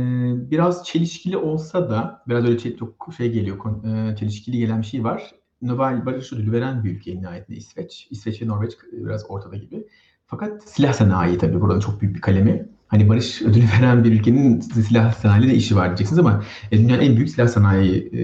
[0.51, 5.31] biraz çelişkili olsa da, biraz öyle çok şey geliyor, e, çelişkili gelen bir şey var.
[5.61, 8.07] Nobel Barış Ödülü veren bir ülke nihayetinde İsveç.
[8.11, 9.87] İsveç ve Norveç biraz ortada gibi.
[10.27, 12.69] Fakat silah sanayi tabii burada çok büyük bir kalemi.
[12.87, 17.01] Hani barış ödülü veren bir ülkenin silah sanayiyle de işi var diyeceksiniz ama e, dünyanın
[17.01, 18.21] en büyük silah sanayi e,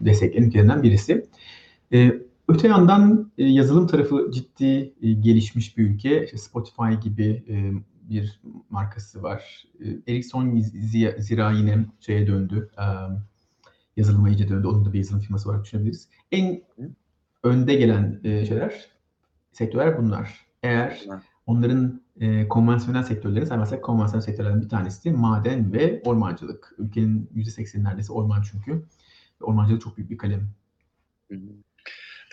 [0.00, 1.26] destekleyen ülkelerinden birisi.
[1.92, 2.12] E,
[2.54, 6.24] öte yandan e, yazılım tarafı ciddi e, gelişmiş bir ülke.
[6.24, 7.72] İşte Spotify gibi e,
[8.10, 8.40] bir
[8.70, 9.64] markası var.
[9.80, 10.58] E, Ericsson
[11.18, 12.70] zira yine şeye döndü.
[12.78, 12.84] E,
[13.96, 14.66] yazılıma iyice döndü.
[14.66, 16.08] Onun da bir yazılım firması olarak düşünebiliriz.
[16.32, 16.62] En
[17.42, 18.86] önde gelen e, şeyler,
[19.52, 20.46] sektörler bunlar.
[20.62, 21.02] Eğer
[21.46, 26.74] onların e, konvansiyonel sektörleri saymazsak konvansiyonel sektörlerden bir tanesi maden ve ormancılık.
[26.78, 28.84] Ülkenin %80'i neredeyse orman çünkü.
[29.40, 30.48] Ormancılık çok büyük bir kalem.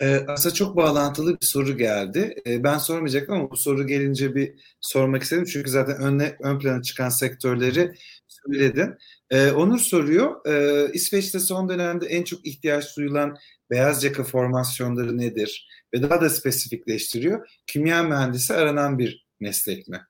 [0.00, 2.34] Ee, aslında çok bağlantılı bir soru geldi.
[2.46, 5.44] Ee, ben sormayacaktım ama bu soru gelince bir sormak istedim.
[5.44, 7.94] Çünkü zaten önle, ön plana çıkan sektörleri
[8.28, 8.94] söyledin.
[9.30, 13.36] Ee, Onur soruyor, e, İsveç'te son dönemde en çok ihtiyaç duyulan
[13.70, 15.68] beyaz yaka formasyonları nedir?
[15.94, 17.48] Ve daha da spesifikleştiriyor.
[17.66, 20.00] Kimya mühendisi aranan bir meslek mi?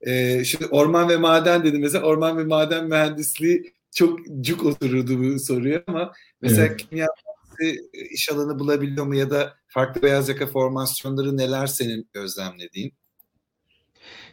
[0.00, 5.38] Ee, şimdi orman ve maden dedi mesela orman ve maden mühendisliği çok cuk otururdu bu
[5.38, 6.76] soruya ama mesela evet.
[6.76, 7.06] kimya
[7.60, 12.92] mühendisi iş alanı bulabiliyor mu ya da farklı beyaz yaka formasyonları neler senin gözlemlediğin?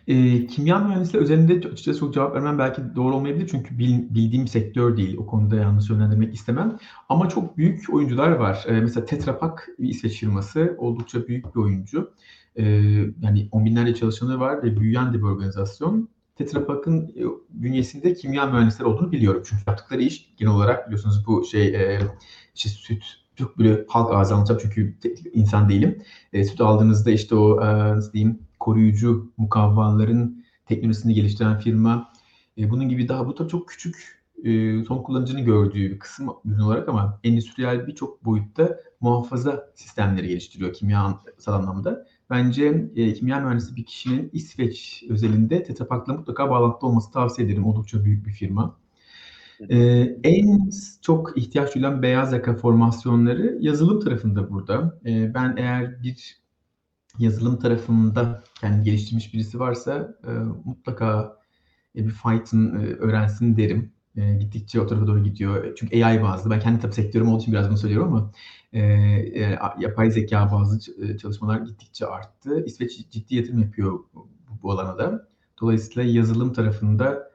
[0.08, 4.98] E, kimya mühendisliği özelinde açıkçası çok cevap vermem belki doğru olmayabilir çünkü bil, bildiğim sektör
[4.98, 5.18] değil.
[5.18, 6.78] O konuda yanlış yönlendirmek istemem.
[7.10, 8.66] Ama çok büyük oyuncular var.
[8.68, 12.14] E, mesela Tetra Pak bir İsveç firması oldukça büyük bir oyuncu.
[12.56, 12.64] E,
[13.22, 16.10] yani on binlerce çalışanı var ve büyüyen de bir organizasyon.
[16.46, 19.44] Tetra Pak'ın e, bünyesinde kimya mühendisleri olduğunu biliyorum.
[19.46, 22.00] Çünkü yaptıkları iş genel olarak biliyorsunuz bu şey e,
[22.56, 23.04] işte süt
[23.36, 24.98] çok böyle halk ağzı anlatacağım çünkü
[25.34, 26.04] insan değilim.
[26.34, 32.14] E, süt aldığınızda işte o e, nasıl diyeyim koruyucu mukavvaların teknolojisini geliştiren firma.
[32.58, 36.60] E, bunun gibi daha bu tabii çok küçük e, son kullanıcının gördüğü bir kısım ürün
[36.60, 42.06] olarak ama endüstriyel birçok boyutta muhafaza sistemleri geliştiriyor kimyasal anlamda.
[42.32, 47.66] Bence e, kimya mühendisi bir kişinin İsveç özelinde Tetra Pak'la mutlaka bağlantılı olması tavsiye ederim.
[47.66, 48.78] Oldukça büyük bir firma.
[49.70, 50.70] Ee, en
[51.02, 55.00] çok ihtiyaç duyulan beyaz yaka formasyonları yazılım tarafında burada.
[55.06, 56.42] Ee, ben eğer bir
[57.20, 60.32] yazılım tarafında kendi geliştirmiş birisi varsa e,
[60.66, 61.38] mutlaka
[61.96, 63.94] e, bir Python e, öğrensin derim.
[64.18, 65.76] E, gittikçe o tarafa doğru gidiyor.
[65.76, 66.52] Çünkü AI bazlı.
[66.52, 68.32] Ben kendi tabii sektörüm olduğu için biraz bunu söylüyorum ama
[68.74, 70.80] e, e, yapay zeka bazlı
[71.18, 72.64] çalışmalar gittikçe arttı.
[72.66, 74.30] İsveç ciddi yatırım yapıyor bu,
[74.64, 75.28] bu alana da.
[75.62, 77.32] Dolayısıyla yazılım tarafında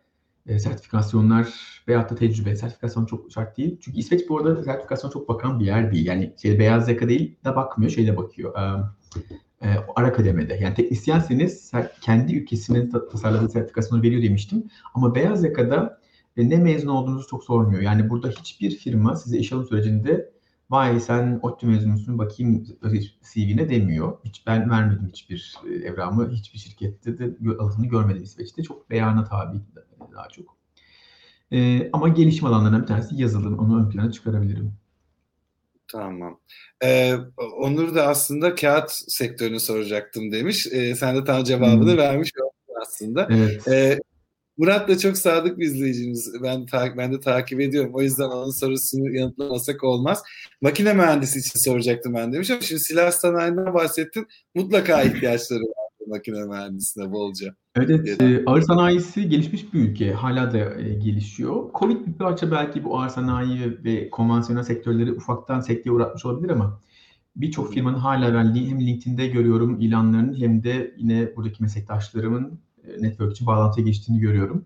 [0.47, 1.49] e, sertifikasyonlar
[1.89, 2.57] veyahut da tecrübe.
[2.57, 3.79] Sertifikasyon çok şart değil.
[3.81, 6.07] Çünkü İsveç bu arada sertifikasyon çok bakan bir yer değil.
[6.07, 8.55] Yani şey, beyaz yaka değil de bakmıyor, şeyle bakıyor.
[8.57, 8.81] E,
[9.63, 10.55] e, ara kademede.
[10.55, 14.65] Yani teknisyenseniz kendi ülkesinin tasarladığı sertifikasyonu veriyor demiştim.
[14.95, 16.06] Ama beyaz yakada e,
[16.37, 17.83] ne mezun olduğunuzu çok sormuyor.
[17.83, 20.31] Yani burada hiçbir firma size iş alım sürecinde
[20.71, 22.67] vay sen ODTÜ mezunusun bakayım
[23.33, 24.19] CV'ne demiyor.
[24.25, 26.31] Hiç ben vermedim hiçbir e, evramı.
[26.31, 28.63] Hiçbir şirkette de altını görmedim İsveç'te.
[28.63, 29.59] Çok beyana tabi
[30.15, 30.57] daha çok.
[31.53, 33.59] Ee, ama gelişim alanlarından bir tanesi yazılım.
[33.59, 34.73] Onu ön plana çıkarabilirim.
[35.93, 36.41] Tamam.
[36.85, 37.15] Ee,
[37.59, 40.67] Onur da aslında kağıt sektörünü soracaktım demiş.
[40.73, 41.99] Ee, sen de tam cevabını hmm.
[41.99, 43.29] vermiş oldun aslında.
[43.31, 43.69] Evet.
[43.69, 44.01] Ee,
[44.59, 46.33] Murat da çok sadık bir izleyicimiz.
[46.43, 47.91] Ben, ben de takip ediyorum.
[47.95, 50.23] O yüzden onun sorusunu yanıtlamasak olmaz.
[50.61, 54.27] Makine mühendisi için soracaktım ben demiş ama şimdi silah sanayinden bahsettin.
[54.55, 57.55] Mutlaka ihtiyaçları var makine mühendisine bolca.
[57.77, 60.13] Evet, e, ağır sanayisi gelişmiş bir ülke.
[60.13, 61.71] Hala da e, gelişiyor.
[61.75, 66.81] Covid bir parça belki bu ağır sanayi ve konvansiyonel sektörleri ufaktan sekteye uğratmış olabilir ama
[67.37, 72.61] birçok firmanın hala ben hem LinkedIn'de görüyorum ilanlarını hem de yine buradaki meslektaşlarımın
[73.01, 74.65] network için bağlantıya geçtiğini görüyorum.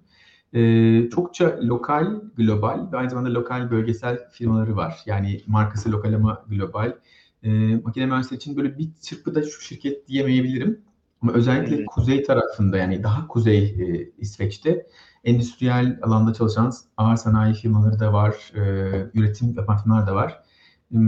[0.53, 4.99] E, çokça lokal, global ve aynı zamanda lokal bölgesel firmaları var.
[5.07, 6.97] Yani markası lokal ama global.
[7.43, 10.81] E, makine mühendisleri için böyle bir çırpıda şu şirket diyemeyebilirim.
[11.23, 11.87] Ama özellikle evet.
[11.87, 14.87] kuzey tarafında yani daha kuzey e, İsveç'te
[15.25, 18.61] endüstriyel alanda çalışan ağır sanayi firmaları da var, e,
[19.15, 20.43] üretim yapan firmalar da var.
[20.95, 20.99] E,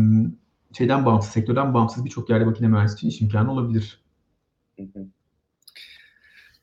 [0.73, 4.01] şeyden bağımsız, sektörden bağımsız birçok yerde makine mühendisi için iş imkanı olabilir.
[4.77, 5.07] Hı hı.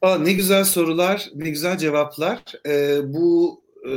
[0.02, 2.44] Aa, ne güzel sorular, ne güzel cevaplar.
[2.66, 3.92] Ee, bu e,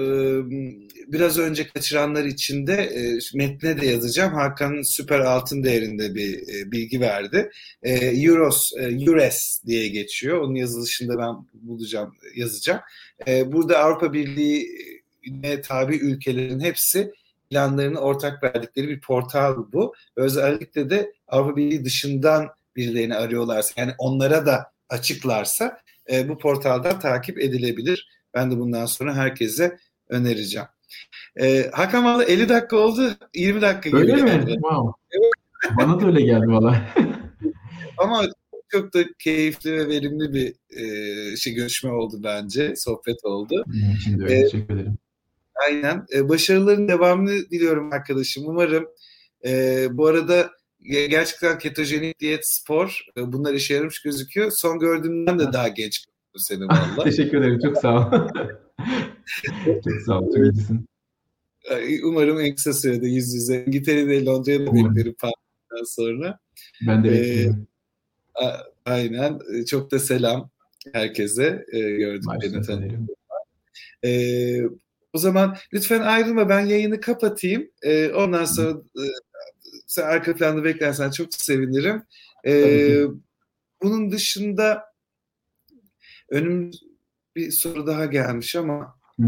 [1.13, 4.35] biraz önce kaçıranlar için de e, metne de yazacağım.
[4.35, 7.51] Hakan süper altın değerinde bir e, bilgi verdi.
[7.83, 10.39] E, Euros, e, Eures diye geçiyor.
[10.39, 12.81] Onun yazılışında ben bulacağım, yazacağım.
[13.29, 14.69] E, burada Avrupa Birliği
[15.65, 17.13] tabi ülkelerin hepsi
[17.51, 19.95] planlarını ortak verdikleri bir portal bu.
[20.17, 25.82] Özellikle de Avrupa Birliği dışından birilerini arıyorlarsa yani onlara da açıklarsa
[26.13, 28.09] e, bu portaldan takip edilebilir.
[28.35, 29.79] Ben de bundan sonra herkese
[30.09, 30.69] önereceğim.
[31.41, 33.11] E, Hakan valla 50 dakika oldu.
[33.35, 34.31] 20 dakika öyle gibi.
[34.31, 34.53] Öyle mi?
[34.53, 34.93] Wow.
[35.11, 35.33] Evet.
[35.79, 36.83] Bana da öyle geldi valla.
[37.99, 38.23] Ama
[38.69, 42.77] çok da keyifli ve verimli bir e, şey görüşme oldu bence.
[42.77, 43.65] Sohbet oldu.
[44.05, 44.39] Şimdi öyle.
[44.39, 44.99] E, teşekkür ederim.
[45.67, 46.07] Aynen.
[46.15, 48.45] E, başarıların devamını diliyorum arkadaşım.
[48.47, 48.89] Umarım
[49.45, 50.51] e, bu arada
[50.85, 54.51] gerçekten ketojenik diyet, spor e, bunlar işe yaramış gözüküyor.
[54.51, 56.07] Son gördüğümden de daha genç
[56.37, 57.05] seni valla.
[57.05, 57.61] Teşekkür ederim.
[57.65, 58.05] Çok sağ ol.
[59.65, 60.35] çok sağ ol.
[60.35, 60.87] Çok iyisin.
[62.05, 63.65] Umarım en kısa sürede yüz yüze.
[63.67, 66.39] İngiltere'de Londra'ya da beklerim pandemiden sonra.
[66.87, 67.67] Ben de ee, bekliyorum.
[68.85, 69.39] Aynen.
[69.65, 70.51] Çok da selam
[70.93, 71.65] herkese.
[71.73, 73.07] E, gördüklerini tanıyorum.
[74.05, 74.63] Ee,
[75.13, 77.71] o zaman lütfen ayrılma ben yayını kapatayım.
[77.83, 79.05] Ee, ondan sonra e,
[79.93, 82.03] sen arka planda beklersen çok sevinirim.
[82.47, 83.05] Ee,
[83.83, 84.85] bunun dışında
[86.31, 86.71] önüm
[87.37, 89.27] bir soru daha gelmiş ama Hı,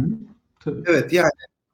[0.61, 0.83] tabii.
[0.87, 1.31] evet yani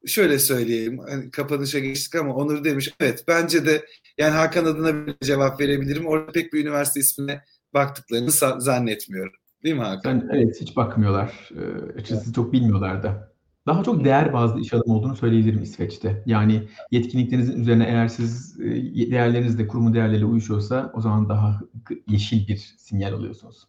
[0.06, 3.86] şöyle söyleyeyim hani kapanışa geçtik ama Onur demiş evet bence de
[4.18, 6.06] yani Hakan adına bir cevap verebilirim.
[6.06, 8.30] Orada pek bir üniversite ismine baktıklarını
[8.60, 9.32] zannetmiyorum.
[9.64, 10.28] Değil mi Hakan?
[10.28, 11.50] Ben, evet hiç bakmıyorlar.
[11.54, 13.29] Ee, açıkçası çok bilmiyorlar da.
[13.66, 16.22] Daha çok değer bazlı iş adamı olduğunu söyleyebilirim İsveç'te.
[16.26, 21.60] Yani yetkinliklerinizin üzerine eğer siz e, değerleriniz de kurumun değerleriyle uyuşuyorsa o zaman daha
[22.08, 23.66] yeşil bir sinyal alıyorsunuz.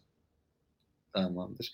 [1.12, 1.72] Tamamdır.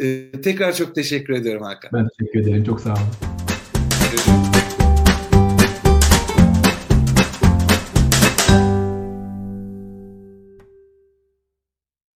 [0.00, 1.90] Ee, tekrar çok teşekkür ediyorum Hakan.
[1.92, 2.64] Ben teşekkür ederim.
[2.64, 4.85] Çok sağ olun.